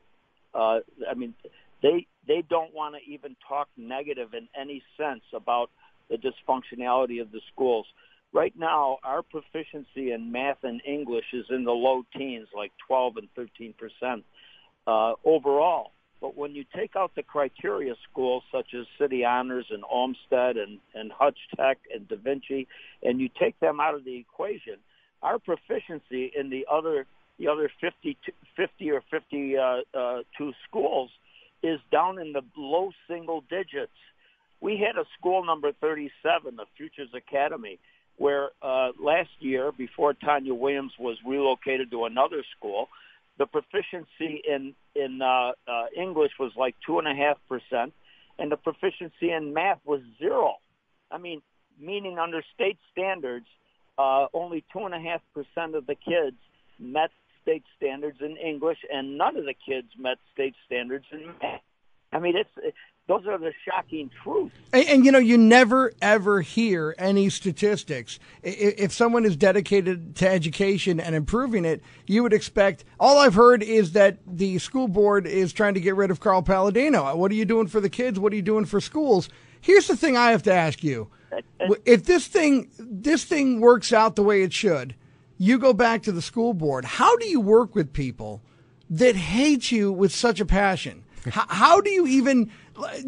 Uh, 0.54 0.80
I 1.08 1.14
mean, 1.14 1.35
they 1.82 2.06
they 2.26 2.42
don't 2.48 2.74
want 2.74 2.94
to 2.94 3.12
even 3.12 3.37
talk 3.48 3.68
negative 3.76 4.35
in 4.35 4.48
any 4.58 4.82
sense 4.96 5.22
about 5.35 5.70
the 6.08 6.16
dysfunctionality 6.16 7.20
of 7.20 7.32
the 7.32 7.40
schools. 7.52 7.87
Right 8.32 8.54
now, 8.56 8.98
our 9.04 9.22
proficiency 9.22 10.12
in 10.12 10.32
math 10.32 10.62
and 10.62 10.80
English 10.87 11.26
is 11.32 11.44
in 11.50 11.64
the 11.64 11.72
low 11.72 12.04
teens, 12.16 12.48
like 12.56 12.72
12 12.87 13.18
and 13.18 13.28
13 13.37 13.74
percent 13.74 14.24
uh, 14.87 15.14
overall. 15.24 15.92
But 16.22 16.37
when 16.38 16.54
you 16.54 16.64
take 16.74 16.94
out 16.94 17.11
the 17.16 17.24
criteria 17.24 17.94
schools 18.08 18.44
such 18.52 18.74
as 18.78 18.87
City 18.98 19.24
Honors 19.24 19.66
and 19.70 19.82
Olmsted 19.90 20.56
and, 20.56 20.78
and 20.94 21.11
Hutch 21.11 21.38
Tech 21.56 21.78
and 21.92 22.08
Da 22.08 22.14
Vinci, 22.16 22.68
and 23.02 23.20
you 23.20 23.28
take 23.40 23.58
them 23.58 23.80
out 23.80 23.94
of 23.96 24.04
the 24.04 24.16
equation, 24.16 24.76
our 25.20 25.40
proficiency 25.40 26.32
in 26.35 26.48
the 26.48 26.64
other 26.70 27.06
the 27.38 27.48
other 27.48 27.68
50, 27.80 28.16
50 28.56 28.90
or 28.92 29.02
52 29.11 29.58
uh, 29.58 29.98
uh, 29.98 30.20
schools 30.68 31.11
is 31.62 31.80
down 31.90 32.20
in 32.20 32.32
the 32.32 32.42
low 32.56 32.92
single 33.08 33.42
digits. 33.50 33.90
We 34.61 34.76
had 34.76 35.00
a 35.00 35.06
school 35.18 35.44
number 35.44 35.72
37, 35.80 36.54
the 36.54 36.66
Futures 36.76 37.08
Academy, 37.16 37.80
where 38.16 38.50
uh, 38.62 38.90
last 39.00 39.30
year, 39.40 39.72
before 39.72 40.12
Tanya 40.12 40.54
Williams 40.54 40.92
was 41.00 41.16
relocated 41.26 41.90
to 41.90 42.04
another 42.04 42.44
school, 42.56 42.88
the 43.38 43.47
proficiency 43.47 44.42
in 44.47 44.75
in 44.95 45.21
uh, 45.23 45.53
uh, 45.66 45.87
English 45.97 46.33
was 46.38 46.53
like 46.57 46.75
two 46.87 46.99
and 46.99 47.09
a 47.09 47.14
half 47.14 47.38
percent, 47.49 47.92
and 48.38 48.53
the 48.53 48.57
proficiency 48.57 49.31
in 49.31 49.55
math 49.55 49.81
was 49.85 50.01
zero. 50.18 50.55
I 51.11 51.18
mean, 51.18 51.42
meaning 51.81 52.18
under 52.18 52.42
state 52.55 52.79
standards, 52.90 53.47
uh, 53.99 54.27
only 54.33 54.64
two 54.73 54.81
and 54.81 54.95
a 54.95 55.01
half 55.01 55.21
percent 55.35 55.75
of 55.75 55.87
the 55.87 55.95
kids 55.95 56.37
met 56.79 57.11
state 57.42 57.64
standards 57.77 58.18
in 58.21 58.37
English, 58.37 58.79
and 58.92 59.18
none 59.18 59.37
of 59.37 59.45
the 59.45 59.55
kids 59.55 59.88
met 59.99 60.18
state 60.33 60.55
standards 60.66 61.07
in 61.12 61.27
math. 61.40 61.61
I 62.12 62.18
mean, 62.18 62.37
it's 62.37 62.77
those 63.09 63.27
are 63.27 63.37
the 63.37 63.53
shocking 63.65 64.11
truths. 64.23 64.55
And, 64.73 64.88
and, 64.88 65.05
you 65.05 65.12
know, 65.12 65.19
you 65.19 65.37
never 65.37 65.93
ever 66.01 66.41
hear 66.41 66.95
any 66.99 67.29
statistics. 67.31 68.19
If 68.43 68.93
someone 68.93 69.25
is 69.25 69.37
dedicated 69.37 70.17
to 70.17 70.29
education 70.29 71.01
and 71.01 71.15
improving 71.15 71.65
it, 71.65 71.83
you 72.07 72.23
would 72.23 72.33
expect. 72.33 72.85
All 73.01 73.19
I've 73.19 73.35
heard 73.35 73.62
is 73.62 73.93
that 73.93 74.19
the 74.27 74.59
school 74.59 74.88
board 74.88 75.27
is 75.27 75.53
trying 75.53 75.75
to 75.75 75.81
get 75.81 75.97
rid 75.97 76.11
of 76.11 76.21
Carl 76.21 76.43
Paladino. 76.43 77.15
What 77.17 77.31
are 77.33 77.35
you 77.35 77.45
doing 77.45 77.67
for 77.67 77.81
the 77.81 77.91
kids? 77.91 78.19
What 78.19 78.33
are 78.33 78.37
you 78.37 78.43
doing 78.43 78.65
for 78.65 78.81
schools? 78.81 79.29
Here's 79.61 79.88
the 79.88 79.97
thing 79.97 80.17
I 80.17 80.31
have 80.31 80.45
to 80.45 80.53
ask 80.53 80.83
you: 80.83 81.11
If 81.85 82.05
this 82.05 82.27
thing 82.29 82.71
this 82.79 83.25
thing 83.25 83.61
works 83.61 83.93
out 83.93 84.17
the 84.17 84.23
way 84.23 84.43
it 84.43 84.53
should, 84.53 84.95
you 85.38 85.59
go 85.59 85.73
back 85.73 86.03
to 86.05 86.12
the 86.12 86.23
school 86.23 86.55
board. 86.55 86.85
How 86.85 87.17
do 87.17 87.27
you 87.27 87.41
work 87.41 87.75
with 87.75 87.93
people 87.93 88.43
that 88.91 89.17
hate 89.17 89.73
you 89.73 89.93
with 89.93 90.12
such 90.12 90.41
a 90.41 90.47
passion? 90.47 91.05
How, 91.30 91.46
how 91.48 91.80
do 91.80 91.90
you 91.90 92.06
even 92.06 92.50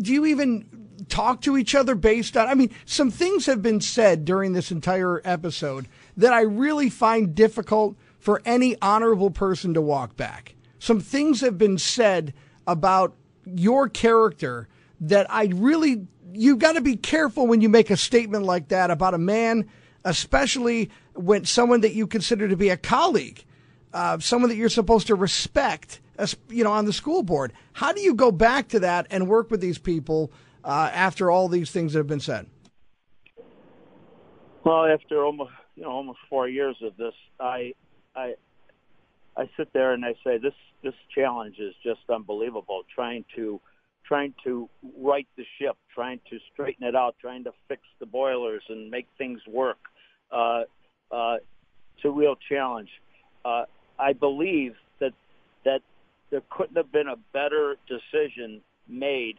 do 0.01 0.13
you 0.13 0.27
even 0.27 0.69
talk 1.09 1.41
to 1.43 1.57
each 1.57 1.75
other 1.75 1.95
based 1.95 2.37
on? 2.37 2.49
I 2.49 2.55
mean, 2.55 2.71
some 2.85 3.11
things 3.11 3.47
have 3.47 3.63
been 3.63 3.81
said 3.81 4.25
during 4.25 4.53
this 4.53 4.71
entire 4.71 5.21
episode 5.25 5.89
that 6.17 6.33
I 6.33 6.43
really 6.43 6.91
find 6.91 7.35
difficult 7.35 7.97
for 8.19 8.41
any 8.45 8.77
honorable 8.81 9.31
person 9.31 9.75
to 9.75 9.81
walk 9.81 10.17
back. 10.17 10.55
Some 10.79 11.01
things 11.01 11.41
have 11.41 11.59
been 11.59 11.79
said 11.79 12.35
about 12.67 13.15
your 13.45 13.89
character 13.89 14.69
that 15.01 15.31
I 15.31 15.51
really 15.55 16.07
you've 16.33 16.59
got 16.59 16.73
to 16.73 16.81
be 16.81 16.97
careful 16.97 17.47
when 17.47 17.61
you 17.61 17.69
make 17.69 17.91
a 17.91 17.97
statement 17.97 18.45
like 18.45 18.69
that 18.69 18.91
about 18.91 19.15
a 19.15 19.19
man, 19.19 19.69
especially 20.05 20.91
when 21.15 21.45
someone 21.45 21.81
that 21.83 21.95
you 21.95 22.07
consider 22.07 22.49
to 22.49 22.57
be 22.57 22.71
a 22.71 22.77
colleague, 22.77 23.45
uh, 23.93 24.19
someone 24.19 24.51
that 24.51 24.57
you're 24.57 24.69
supposed 24.69 25.07
to 25.07 25.15
respect 25.15 26.01
you 26.49 26.65
know, 26.65 26.73
on 26.73 26.85
the 26.85 26.93
school 26.93 27.23
board. 27.23 27.53
How 27.73 27.93
do 27.93 28.01
you 28.01 28.15
go 28.15 28.31
back 28.31 28.69
to 28.69 28.81
that 28.81 29.07
and 29.11 29.29
work 29.29 29.51
with 29.51 29.61
these 29.61 29.79
people 29.79 30.33
uh, 30.63 30.91
after 30.93 31.31
all 31.31 31.49
these 31.49 31.71
things 31.71 31.93
that 31.93 32.01
have 32.01 32.07
been 32.07 32.21
said? 32.21 32.47
Well, 34.65 34.87
after 34.87 35.25
almost 35.25 35.53
you 35.77 35.83
know 35.83 35.91
almost 35.91 36.19
four 36.31 36.49
years 36.49 36.77
of 36.83 36.97
this, 36.97 37.15
I 37.39 37.75
I 38.17 38.35
I 39.37 39.51
sit 39.57 39.73
there 39.73 39.93
and 39.93 40.05
I 40.05 40.15
say 40.25 40.39
this 40.39 40.55
this 40.83 40.95
challenge 41.15 41.57
is 41.59 41.75
just 41.83 42.01
unbelievable. 42.09 42.83
Trying 42.95 43.25
to 43.37 43.61
trying 44.05 44.35
to 44.45 44.69
right 44.99 45.27
the 45.37 45.45
ship, 45.59 45.77
trying 45.95 46.21
to 46.31 46.39
straighten 46.53 46.87
it 46.87 46.95
out, 46.95 47.17
trying 47.21 47.45
to 47.45 47.53
fix 47.69 47.83
the 48.01 48.07
boilers 48.07 48.63
and 48.69 48.91
make 48.91 49.07
things 49.19 49.41
work. 49.47 49.79
Uh, 50.31 50.63
uh, 51.11 51.37
it's 51.97 52.05
a 52.05 52.11
real 52.11 52.37
challenge. 52.49 52.91
Uh, 53.45 53.65
I 53.99 54.13
believe 54.13 54.75
that 55.01 55.13
that 55.65 55.81
there 56.35 56.43
couldn't 56.51 56.77
have 56.77 56.91
been 56.91 57.07
a 57.07 57.15
better 57.33 57.77
decision 57.87 58.61
made 58.89 59.37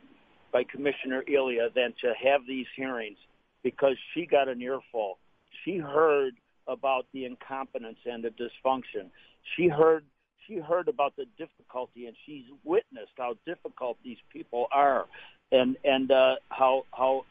by 0.54 0.64
Commissioner 0.64 1.26
Elia 1.28 1.68
than 1.76 1.94
to 2.00 2.14
have 2.24 2.48
these 2.48 2.68
hearings 2.74 3.18
because 3.64 3.98
she 4.14 4.26
got 4.26 4.48
an 4.48 4.62
earful. 4.62 5.18
She 5.66 5.76
heard 5.76 6.36
about 6.70 7.06
the 7.12 7.26
incompetence 7.26 7.98
and 8.06 8.24
the 8.24 8.30
dysfunction. 8.30 9.10
She 9.58 9.68
heard 9.68 10.06
she 10.48 10.56
heard 10.56 10.88
about 10.88 11.18
the 11.18 11.26
difficulty 11.38 12.06
and 12.06 12.16
she's 12.26 12.46
witnessed 12.64 13.12
how 13.18 13.36
difficult 13.46 13.98
these 14.02 14.20
people 14.32 14.68
are 14.72 15.04
and 15.52 15.76
and 15.84 16.10
uh, 16.12 16.36
how 16.48 16.86
how 16.94 17.26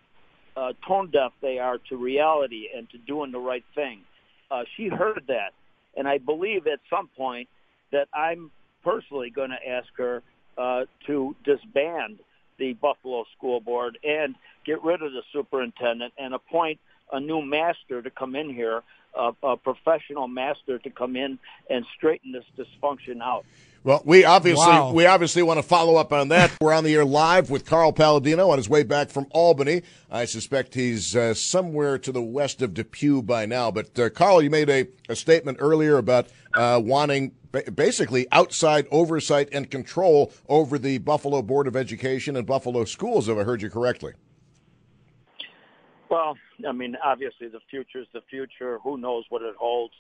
uh, 0.58 0.74
tone 0.86 1.10
deaf 1.10 1.32
they 1.40 1.58
are 1.58 1.78
to 1.88 1.96
reality 1.96 2.68
and 2.76 2.90
to 2.90 2.98
doing 2.98 3.32
the 3.32 3.38
right 3.38 3.64
thing. 3.74 4.00
Uh, 4.50 4.64
she 4.76 4.88
heard 4.88 5.22
that, 5.28 5.54
and 5.96 6.06
I 6.06 6.18
believe 6.18 6.66
at 6.66 6.80
some 6.90 7.08
point 7.16 7.48
that 7.92 8.08
I'm 8.12 8.50
personally 8.84 9.30
going 9.30 9.50
to 9.50 9.68
ask 9.68 9.88
her 9.96 10.22
uh, 10.56 10.84
to 11.06 11.34
disband 11.44 12.18
the 12.58 12.74
Buffalo 12.74 13.24
School 13.36 13.60
Board 13.60 13.98
and 14.04 14.34
get 14.64 14.82
rid 14.84 15.02
of 15.02 15.12
the 15.12 15.22
superintendent 15.32 16.12
and 16.18 16.34
appoint 16.34 16.78
a 17.12 17.20
new 17.20 17.42
master 17.42 18.02
to 18.02 18.10
come 18.10 18.36
in 18.36 18.52
here, 18.52 18.82
uh, 19.14 19.32
a 19.42 19.56
professional 19.56 20.28
master 20.28 20.78
to 20.78 20.90
come 20.90 21.16
in 21.16 21.38
and 21.68 21.84
straighten 21.96 22.32
this 22.32 22.44
dysfunction 22.56 23.20
out. 23.20 23.44
Well, 23.84 24.00
we 24.06 24.24
obviously 24.24 24.64
wow. 24.64 24.92
we 24.92 25.04
obviously 25.04 25.42
want 25.42 25.58
to 25.58 25.62
follow 25.62 25.96
up 25.96 26.10
on 26.10 26.28
that. 26.28 26.50
We're 26.58 26.72
on 26.72 26.84
the 26.84 26.94
air 26.94 27.04
live 27.04 27.50
with 27.50 27.66
Carl 27.66 27.92
Paladino 27.92 28.48
on 28.48 28.56
his 28.56 28.66
way 28.66 28.82
back 28.82 29.10
from 29.10 29.26
Albany. 29.30 29.82
I 30.10 30.24
suspect 30.24 30.72
he's 30.72 31.14
uh, 31.14 31.34
somewhere 31.34 31.98
to 31.98 32.10
the 32.10 32.22
west 32.22 32.62
of 32.62 32.72
Depew 32.72 33.20
by 33.20 33.44
now. 33.44 33.70
But 33.70 33.98
uh, 33.98 34.08
Carl, 34.08 34.40
you 34.40 34.48
made 34.48 34.70
a, 34.70 34.86
a 35.10 35.14
statement 35.14 35.58
earlier 35.60 35.98
about 35.98 36.28
uh, 36.54 36.80
wanting 36.82 37.32
basically 37.74 38.26
outside 38.32 38.86
oversight 38.90 39.48
and 39.52 39.70
control 39.70 40.32
over 40.48 40.78
the 40.78 40.98
Buffalo 40.98 41.42
Board 41.42 41.66
of 41.66 41.76
Education 41.76 42.36
and 42.36 42.46
Buffalo 42.46 42.84
schools, 42.84 43.28
if 43.28 43.36
I 43.36 43.42
heard 43.42 43.62
you 43.62 43.70
correctly. 43.70 44.12
Well, 46.10 46.36
I 46.66 46.72
mean, 46.72 46.96
obviously 47.02 47.48
the 47.48 47.60
future 47.70 48.00
is 48.00 48.06
the 48.12 48.20
future. 48.30 48.78
Who 48.84 48.98
knows 48.98 49.24
what 49.30 49.42
it 49.42 49.56
holds? 49.56 49.94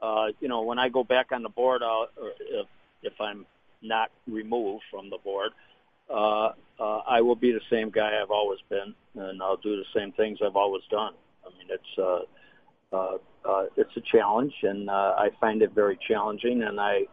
Uh, 0.00 0.28
you 0.40 0.48
know, 0.48 0.62
when 0.62 0.78
I 0.78 0.88
go 0.88 1.04
back 1.04 1.32
on 1.32 1.42
the 1.42 1.48
board, 1.48 1.82
I'll, 1.82 2.08
if 2.40 2.66
if 3.02 3.20
I'm 3.20 3.44
not 3.82 4.10
removed 4.26 4.84
from 4.90 5.10
the 5.10 5.18
board, 5.18 5.52
uh, 6.08 6.52
uh, 6.78 7.00
I 7.06 7.20
will 7.20 7.36
be 7.36 7.52
the 7.52 7.60
same 7.70 7.90
guy 7.90 8.20
I've 8.20 8.30
always 8.30 8.60
been, 8.68 8.94
and 9.14 9.42
I'll 9.42 9.56
do 9.58 9.76
the 9.76 9.84
same 9.94 10.12
things 10.12 10.38
I've 10.44 10.56
always 10.56 10.82
done. 10.90 11.12
I 11.44 11.50
mean, 11.58 11.68
it's 11.68 11.98
uh, 11.98 12.20
uh, 12.92 13.16
uh, 13.44 13.64
it's 13.76 13.96
a 13.96 14.00
challenge, 14.00 14.52
and 14.62 14.90
uh, 14.90 15.14
I 15.16 15.30
find 15.40 15.62
it 15.62 15.72
very 15.72 15.98
challenging, 16.08 16.62
and 16.62 16.80
I, 16.80 17.06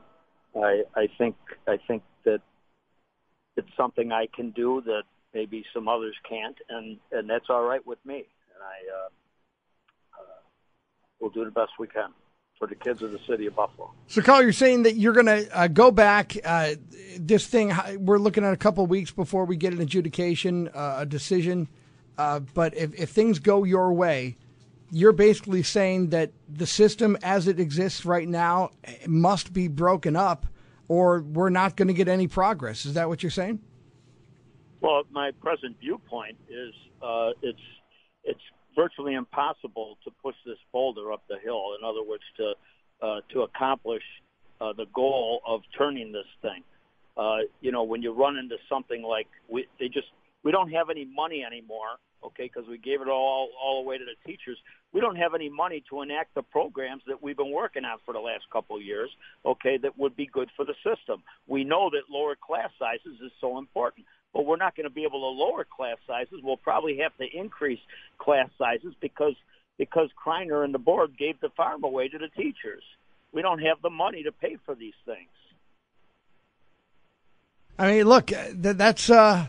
I, 0.55 0.83
I 0.95 1.07
think 1.17 1.35
I 1.67 1.77
think 1.87 2.03
that 2.25 2.41
it's 3.55 3.69
something 3.77 4.11
I 4.11 4.27
can 4.35 4.51
do 4.51 4.81
that 4.85 5.03
maybe 5.33 5.63
some 5.73 5.87
others 5.87 6.15
can't, 6.27 6.57
and 6.69 6.97
and 7.11 7.29
that's 7.29 7.45
all 7.49 7.63
right 7.63 7.85
with 7.85 7.99
me, 8.05 8.15
and 8.17 8.63
I, 8.63 8.77
uh, 8.97 10.21
uh, 10.21 10.39
we'll 11.19 11.31
do 11.31 11.45
the 11.45 11.51
best 11.51 11.71
we 11.79 11.87
can. 11.87 12.11
for 12.57 12.67
the 12.67 12.75
kids 12.75 13.01
of 13.01 13.11
the 13.11 13.19
city 13.27 13.45
of 13.45 13.55
Buffalo. 13.55 13.91
So, 14.07 14.21
Carl, 14.21 14.41
you're 14.41 14.51
saying 14.51 14.83
that 14.83 14.95
you're 14.95 15.13
going 15.13 15.27
to 15.27 15.47
uh, 15.57 15.67
go 15.67 15.91
back. 15.91 16.35
Uh, 16.43 16.75
this 17.19 17.45
thing, 17.45 17.71
we're 17.99 18.17
looking 18.17 18.43
at 18.43 18.53
a 18.53 18.57
couple 18.57 18.85
weeks 18.87 19.11
before 19.11 19.45
we 19.45 19.57
get 19.57 19.73
an 19.73 19.81
adjudication, 19.81 20.69
uh, 20.69 20.97
a 20.99 21.05
decision. 21.05 21.67
Uh, 22.17 22.39
but 22.39 22.75
if, 22.75 22.99
if 22.99 23.09
things 23.11 23.39
go 23.39 23.63
your 23.63 23.93
way, 23.93 24.37
you're 24.91 25.13
basically 25.13 25.63
saying 25.63 26.09
that 26.09 26.31
the 26.47 26.67
system 26.67 27.17
as 27.21 27.47
it 27.47 27.59
exists 27.59 28.05
right 28.05 28.27
now 28.27 28.71
must 29.07 29.53
be 29.53 29.67
broken 29.67 30.15
up, 30.15 30.45
or 30.87 31.21
we're 31.21 31.49
not 31.49 31.75
going 31.75 31.87
to 31.87 31.93
get 31.93 32.07
any 32.07 32.27
progress. 32.27 32.85
Is 32.85 32.93
that 32.93 33.09
what 33.09 33.21
you're 33.21 33.29
saying? 33.29 33.59
Well, 34.81 35.03
my 35.11 35.31
present 35.41 35.77
viewpoint 35.79 36.37
is 36.49 36.73
uh, 37.01 37.31
it's 37.41 37.59
it's 38.23 38.41
virtually 38.75 39.15
impossible 39.15 39.97
to 40.03 40.11
push 40.21 40.35
this 40.45 40.57
boulder 40.71 41.11
up 41.11 41.23
the 41.27 41.37
hill. 41.43 41.75
In 41.79 41.85
other 41.85 42.03
words, 42.03 42.23
to 42.37 42.53
uh, 43.01 43.21
to 43.33 43.41
accomplish 43.41 44.03
uh, 44.61 44.73
the 44.73 44.85
goal 44.93 45.41
of 45.45 45.61
turning 45.77 46.11
this 46.11 46.25
thing. 46.41 46.63
Uh, 47.17 47.37
you 47.61 47.71
know, 47.71 47.83
when 47.83 48.01
you 48.01 48.13
run 48.13 48.37
into 48.37 48.55
something 48.69 49.01
like 49.01 49.27
we, 49.49 49.67
they 49.79 49.87
just 49.87 50.07
we 50.43 50.51
don't 50.51 50.71
have 50.71 50.89
any 50.89 51.05
money 51.05 51.43
anymore. 51.45 51.97
Okay, 52.23 52.49
because 52.51 52.67
we 52.67 52.77
gave 52.77 53.01
it 53.01 53.07
all 53.07 53.49
all 53.61 53.83
the 53.83 53.87
way 53.87 53.97
to 53.97 54.05
the 54.05 54.31
teachers. 54.31 54.57
We 54.93 55.01
don't 55.01 55.17
have 55.17 55.35
any 55.35 55.49
money 55.49 55.83
to 55.89 56.01
enact 56.01 56.33
the 56.33 56.41
programs 56.41 57.03
that 57.07 57.21
we've 57.21 57.37
been 57.37 57.51
working 57.51 57.85
on 57.85 57.97
for 58.05 58.13
the 58.13 58.19
last 58.19 58.45
couple 58.51 58.77
of 58.77 58.81
years. 58.81 59.09
Okay, 59.45 59.77
that 59.77 59.97
would 59.97 60.15
be 60.15 60.25
good 60.25 60.49
for 60.55 60.65
the 60.65 60.73
system. 60.75 61.23
We 61.45 61.63
know 61.63 61.89
that 61.91 62.09
lower 62.09 62.35
class 62.35 62.69
sizes 62.79 63.19
is 63.21 63.31
so 63.39 63.57
important 63.57 64.05
but 64.37 64.45
we're 64.45 64.57
not 64.57 64.75
going 64.75 64.83
to 64.83 64.93
be 64.93 65.03
able 65.03 65.21
to 65.21 65.27
lower 65.27 65.65
class 65.65 65.97
sizes. 66.05 66.41
We'll 66.43 66.57
probably 66.57 66.99
have 66.99 67.15
to 67.17 67.25
increase 67.33 67.79
class 68.19 68.49
sizes 68.57 68.93
because 69.01 69.33
because 69.79 70.09
Kriner 70.23 70.63
and 70.63 70.73
the 70.73 70.79
board 70.79 71.17
gave 71.17 71.39
the 71.39 71.49
farm 71.49 71.83
away 71.83 72.07
to 72.07 72.17
the 72.17 72.29
teachers. 72.29 72.83
We 73.31 73.41
don't 73.41 73.59
have 73.59 73.81
the 73.81 73.89
money 73.89 74.23
to 74.23 74.31
pay 74.31 74.57
for 74.65 74.75
these 74.75 74.93
things. 75.05 75.29
I 77.79 77.91
mean, 77.91 78.05
look, 78.05 78.31
that's 78.53 79.09
uh, 79.09 79.47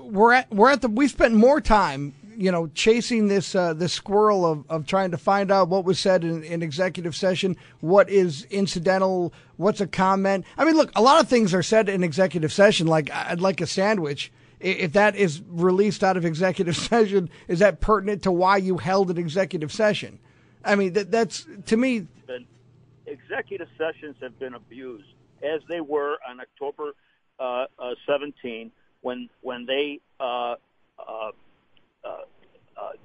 we're 0.00 0.32
at 0.32 0.52
we're 0.52 0.70
at 0.70 0.82
the 0.82 0.88
we 0.88 1.06
spent 1.06 1.34
more 1.34 1.60
time 1.60 2.14
you 2.38 2.52
know, 2.52 2.68
chasing 2.68 3.26
this 3.26 3.56
uh, 3.56 3.74
this 3.74 3.92
squirrel 3.92 4.46
of, 4.46 4.64
of 4.70 4.86
trying 4.86 5.10
to 5.10 5.18
find 5.18 5.50
out 5.50 5.68
what 5.68 5.84
was 5.84 5.98
said 5.98 6.22
in, 6.22 6.44
in 6.44 6.62
executive 6.62 7.16
session, 7.16 7.56
what 7.80 8.08
is 8.08 8.44
incidental, 8.44 9.32
what's 9.56 9.80
a 9.80 9.88
comment. 9.88 10.44
I 10.56 10.64
mean, 10.64 10.76
look, 10.76 10.92
a 10.94 11.02
lot 11.02 11.20
of 11.20 11.28
things 11.28 11.52
are 11.52 11.64
said 11.64 11.88
in 11.88 12.04
executive 12.04 12.52
session, 12.52 12.86
like 12.86 13.10
I'd 13.10 13.40
like 13.40 13.60
a 13.60 13.66
sandwich. 13.66 14.30
If 14.60 14.92
that 14.92 15.16
is 15.16 15.42
released 15.48 16.04
out 16.04 16.16
of 16.16 16.24
executive 16.24 16.76
session, 16.90 17.28
is 17.48 17.58
that 17.58 17.80
pertinent 17.80 18.22
to 18.22 18.30
why 18.30 18.58
you 18.58 18.76
held 18.76 19.10
an 19.10 19.18
executive 19.18 19.72
session? 19.72 20.20
I 20.64 20.76
mean, 20.76 20.92
that, 20.92 21.10
that's 21.10 21.44
to 21.66 21.76
me. 21.76 22.06
Executive 23.06 23.68
sessions 23.76 24.14
have 24.20 24.38
been 24.38 24.54
abused, 24.54 25.08
as 25.42 25.60
they 25.68 25.80
were 25.80 26.18
on 26.28 26.38
October 26.40 26.92
uh, 27.40 27.66
uh, 27.80 27.94
17 28.06 28.70
when 29.00 29.28
when 29.40 29.66
they 29.66 30.00
uh, 30.20 30.54
uh 30.98 31.02
uh, 31.08 31.12
uh, 31.30 31.30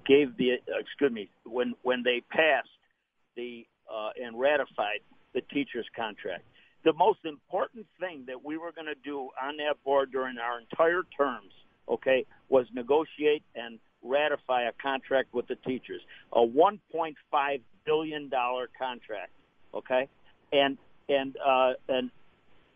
gave 0.06 0.36
the 0.38 0.54
uh, 0.54 0.80
excuse 0.80 1.12
me 1.12 1.30
when 1.46 1.74
when 1.84 2.04
they 2.04 2.22
passed 2.30 2.70
the 3.36 3.66
and 4.22 4.40
ratified 4.40 5.00
the 5.34 5.42
teachers 5.42 5.86
contract. 5.96 6.44
The 6.84 6.94
most 6.94 7.20
important 7.26 7.88
thing 8.00 8.26
that 8.28 8.44
we 8.44 8.58
were 8.58 8.72
going 8.72 8.88
to 8.88 9.02
do 9.04 9.30
on 9.42 9.58
that 9.58 9.76
board 9.84 10.12
during 10.12 10.38
our 10.38 10.60
entire 10.60 11.04
terms, 11.18 11.52
okay, 11.88 12.26
was 12.50 12.66
negotiate 12.74 13.44
and 13.56 13.80
ratify 14.04 14.64
a 14.64 14.72
contract 14.82 15.34
with 15.34 15.48
the 15.48 15.56
teachers, 15.56 16.02
a 16.34 16.40
1.5 16.40 17.16
billion 17.86 18.30
dollar 18.30 18.70
contract, 18.78 19.32
okay, 19.74 20.08
and 20.52 20.78
and 21.08 21.36
uh, 21.46 21.74
and 21.88 22.12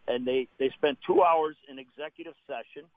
and 0.07 0.25
they 0.25 0.47
they 0.57 0.69
spent 0.77 0.97
two 1.05 1.21
hours 1.21 1.55
in 1.69 1.79
executive 1.79 2.33
session 2.47 2.87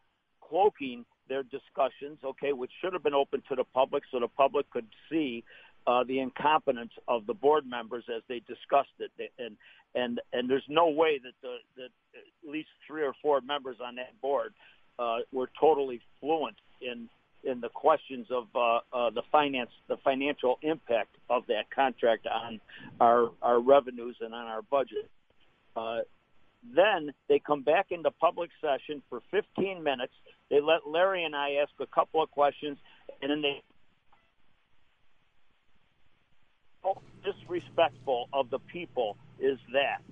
cloaking 0.40 1.04
their 1.30 1.44
discussions, 1.44 2.18
okay, 2.22 2.52
which 2.52 2.72
should 2.82 2.92
have 2.92 3.04
been 3.04 3.14
open 3.14 3.42
to 3.48 3.54
the 3.54 3.64
public 3.72 4.02
so 4.10 4.18
the 4.18 4.28
public 4.28 4.68
could 4.70 4.86
see 5.08 5.44
uh, 5.86 6.04
the 6.04 6.18
incompetence 6.18 6.92
of 7.08 7.24
the 7.26 7.32
board 7.32 7.64
members 7.66 8.04
as 8.14 8.22
they 8.28 8.40
discussed 8.40 8.98
it. 8.98 9.10
And 9.38 9.56
and 9.94 10.20
and 10.32 10.50
there's 10.50 10.68
no 10.68 10.88
way 10.88 11.18
that 11.22 11.32
the 11.40 11.56
that 11.76 11.90
at 12.14 12.50
least 12.50 12.68
three 12.86 13.02
or 13.02 13.14
four 13.22 13.40
members 13.40 13.76
on 13.82 13.94
that 13.94 14.20
board 14.20 14.52
uh, 14.98 15.18
were 15.32 15.48
totally 15.58 16.00
fluent 16.20 16.56
in 16.82 17.08
in 17.44 17.60
the 17.60 17.70
questions 17.70 18.26
of 18.30 18.48
uh, 18.54 18.80
uh, 18.92 19.10
the 19.10 19.22
finance, 19.32 19.70
the 19.88 19.96
financial 20.04 20.58
impact 20.62 21.16
of 21.30 21.46
that 21.46 21.70
contract 21.74 22.26
on 22.26 22.60
our 23.00 23.30
our 23.40 23.60
revenues 23.60 24.16
and 24.20 24.34
on 24.34 24.46
our 24.46 24.62
budget. 24.62 25.08
Uh, 25.76 26.00
then 26.62 27.12
they 27.28 27.38
come 27.38 27.62
back 27.62 27.86
into 27.90 28.10
public 28.10 28.50
session 28.60 29.02
for 29.08 29.20
15 29.30 29.82
minutes. 29.82 30.12
They 30.50 30.60
let 30.60 30.86
Larry 30.86 31.24
and 31.24 31.34
I 31.34 31.54
ask 31.62 31.72
a 31.80 31.86
couple 31.86 32.22
of 32.22 32.30
questions, 32.30 32.78
and 33.22 33.30
then 33.30 33.42
they 33.42 33.62
disrespectful 37.24 38.28
of 38.32 38.50
the 38.50 38.58
people 38.58 39.16
is 39.38 39.58
that? 39.72 40.02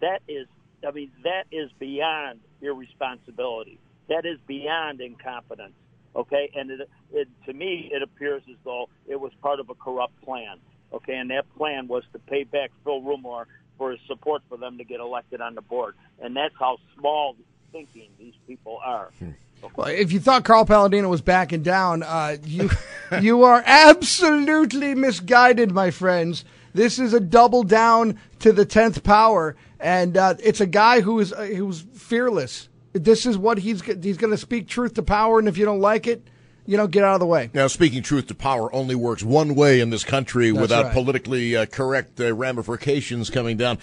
That 0.00 0.20
is, 0.28 0.46
I 0.86 0.90
mean, 0.90 1.10
that 1.24 1.44
is 1.52 1.70
beyond 1.78 2.40
irresponsibility. 2.60 3.78
That 4.08 4.24
is 4.24 4.38
beyond 4.46 5.00
incompetence. 5.00 5.74
Okay, 6.14 6.50
and 6.54 6.70
it, 6.70 6.88
it, 7.12 7.28
to 7.44 7.52
me, 7.52 7.90
it 7.92 8.02
appears 8.02 8.42
as 8.48 8.56
though 8.64 8.88
it 9.06 9.20
was 9.20 9.32
part 9.42 9.60
of 9.60 9.68
a 9.68 9.74
corrupt 9.74 10.20
plan. 10.22 10.58
Okay, 10.92 11.14
and 11.14 11.30
that 11.30 11.44
plan 11.56 11.88
was 11.88 12.04
to 12.12 12.18
pay 12.18 12.44
back 12.44 12.70
Phil 12.84 13.02
Rumore 13.02 13.44
for 13.78 13.90
his 13.90 14.00
support 14.06 14.42
for 14.48 14.56
them 14.56 14.78
to 14.78 14.84
get 14.84 15.00
elected 15.00 15.40
on 15.40 15.54
the 15.54 15.62
board. 15.62 15.94
And 16.20 16.36
that's 16.36 16.54
how 16.58 16.78
small 16.98 17.36
thinking 17.72 18.08
these 18.18 18.34
people 18.46 18.78
are. 18.84 19.10
Hmm. 19.18 19.30
Well, 19.74 19.88
if 19.88 20.12
you 20.12 20.20
thought 20.20 20.44
Carl 20.44 20.64
Paladino 20.64 21.08
was 21.08 21.22
backing 21.22 21.62
down, 21.62 22.02
uh, 22.02 22.36
you 22.44 22.70
you 23.20 23.42
are 23.44 23.62
absolutely 23.66 24.94
misguided, 24.94 25.72
my 25.72 25.90
friends. 25.90 26.44
This 26.74 26.98
is 26.98 27.14
a 27.14 27.20
double 27.20 27.62
down 27.62 28.20
to 28.40 28.52
the 28.52 28.66
tenth 28.66 29.02
power, 29.02 29.56
and 29.80 30.16
uh, 30.16 30.34
it's 30.42 30.60
a 30.60 30.66
guy 30.66 31.00
who 31.00 31.18
is 31.20 31.32
uh, 31.32 31.44
who's 31.44 31.80
fearless. 31.94 32.68
This 32.92 33.24
is 33.26 33.38
what 33.38 33.58
he's 33.58 33.82
he's 33.82 34.18
going 34.18 34.30
to 34.30 34.36
speak 34.36 34.68
truth 34.68 34.94
to 34.94 35.02
power, 35.02 35.38
and 35.38 35.48
if 35.48 35.56
you 35.56 35.64
don't 35.64 35.80
like 35.80 36.06
it, 36.06 36.28
you 36.66 36.76
know, 36.76 36.86
get 36.86 37.04
out 37.04 37.14
of 37.14 37.20
the 37.20 37.26
way. 37.26 37.50
Now, 37.54 37.66
speaking 37.66 38.02
truth 38.02 38.26
to 38.28 38.34
power 38.34 38.72
only 38.74 38.94
works 38.94 39.22
one 39.22 39.54
way 39.54 39.80
in 39.80 39.90
this 39.90 40.04
country 40.04 40.50
That's 40.50 40.60
without 40.60 40.84
right. 40.86 40.92
politically 40.92 41.56
uh, 41.56 41.66
correct 41.66 42.20
uh, 42.20 42.34
ramifications 42.34 43.30
coming 43.30 43.56
down. 43.56 43.78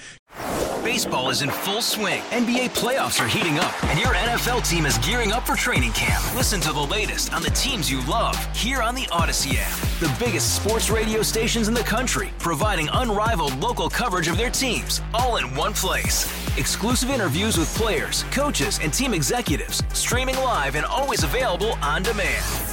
Baseball 0.83 1.29
is 1.29 1.41
in 1.41 1.49
full 1.49 1.81
swing. 1.81 2.21
NBA 2.23 2.71
playoffs 2.71 3.23
are 3.23 3.27
heating 3.27 3.57
up, 3.57 3.83
and 3.85 3.97
your 3.97 4.09
NFL 4.09 4.69
team 4.69 4.85
is 4.85 4.97
gearing 4.97 5.31
up 5.31 5.47
for 5.47 5.55
training 5.55 5.93
camp. 5.93 6.21
Listen 6.35 6.59
to 6.59 6.73
the 6.73 6.81
latest 6.81 7.33
on 7.33 7.41
the 7.41 7.51
teams 7.51 7.89
you 7.89 8.05
love 8.05 8.35
here 8.53 8.81
on 8.81 8.93
the 8.93 9.03
Audacy 9.03 9.55
app. 9.57 9.71
The 9.99 10.13
biggest 10.23 10.61
sports 10.61 10.89
radio 10.89 11.21
stations 11.21 11.69
in 11.69 11.73
the 11.73 11.79
country, 11.79 12.31
providing 12.37 12.89
unrivaled 12.93 13.57
local 13.57 13.89
coverage 13.89 14.27
of 14.27 14.37
their 14.37 14.49
teams, 14.49 15.01
all 15.13 15.37
in 15.37 15.55
one 15.55 15.73
place. 15.73 16.25
Exclusive 16.57 17.09
interviews 17.09 17.57
with 17.57 17.73
players, 17.75 18.23
coaches, 18.31 18.79
and 18.83 18.93
team 18.93 19.13
executives, 19.13 19.81
streaming 19.93 20.35
live 20.35 20.75
and 20.75 20.85
always 20.85 21.23
available 21.23 21.73
on 21.81 22.03
demand. 22.03 22.72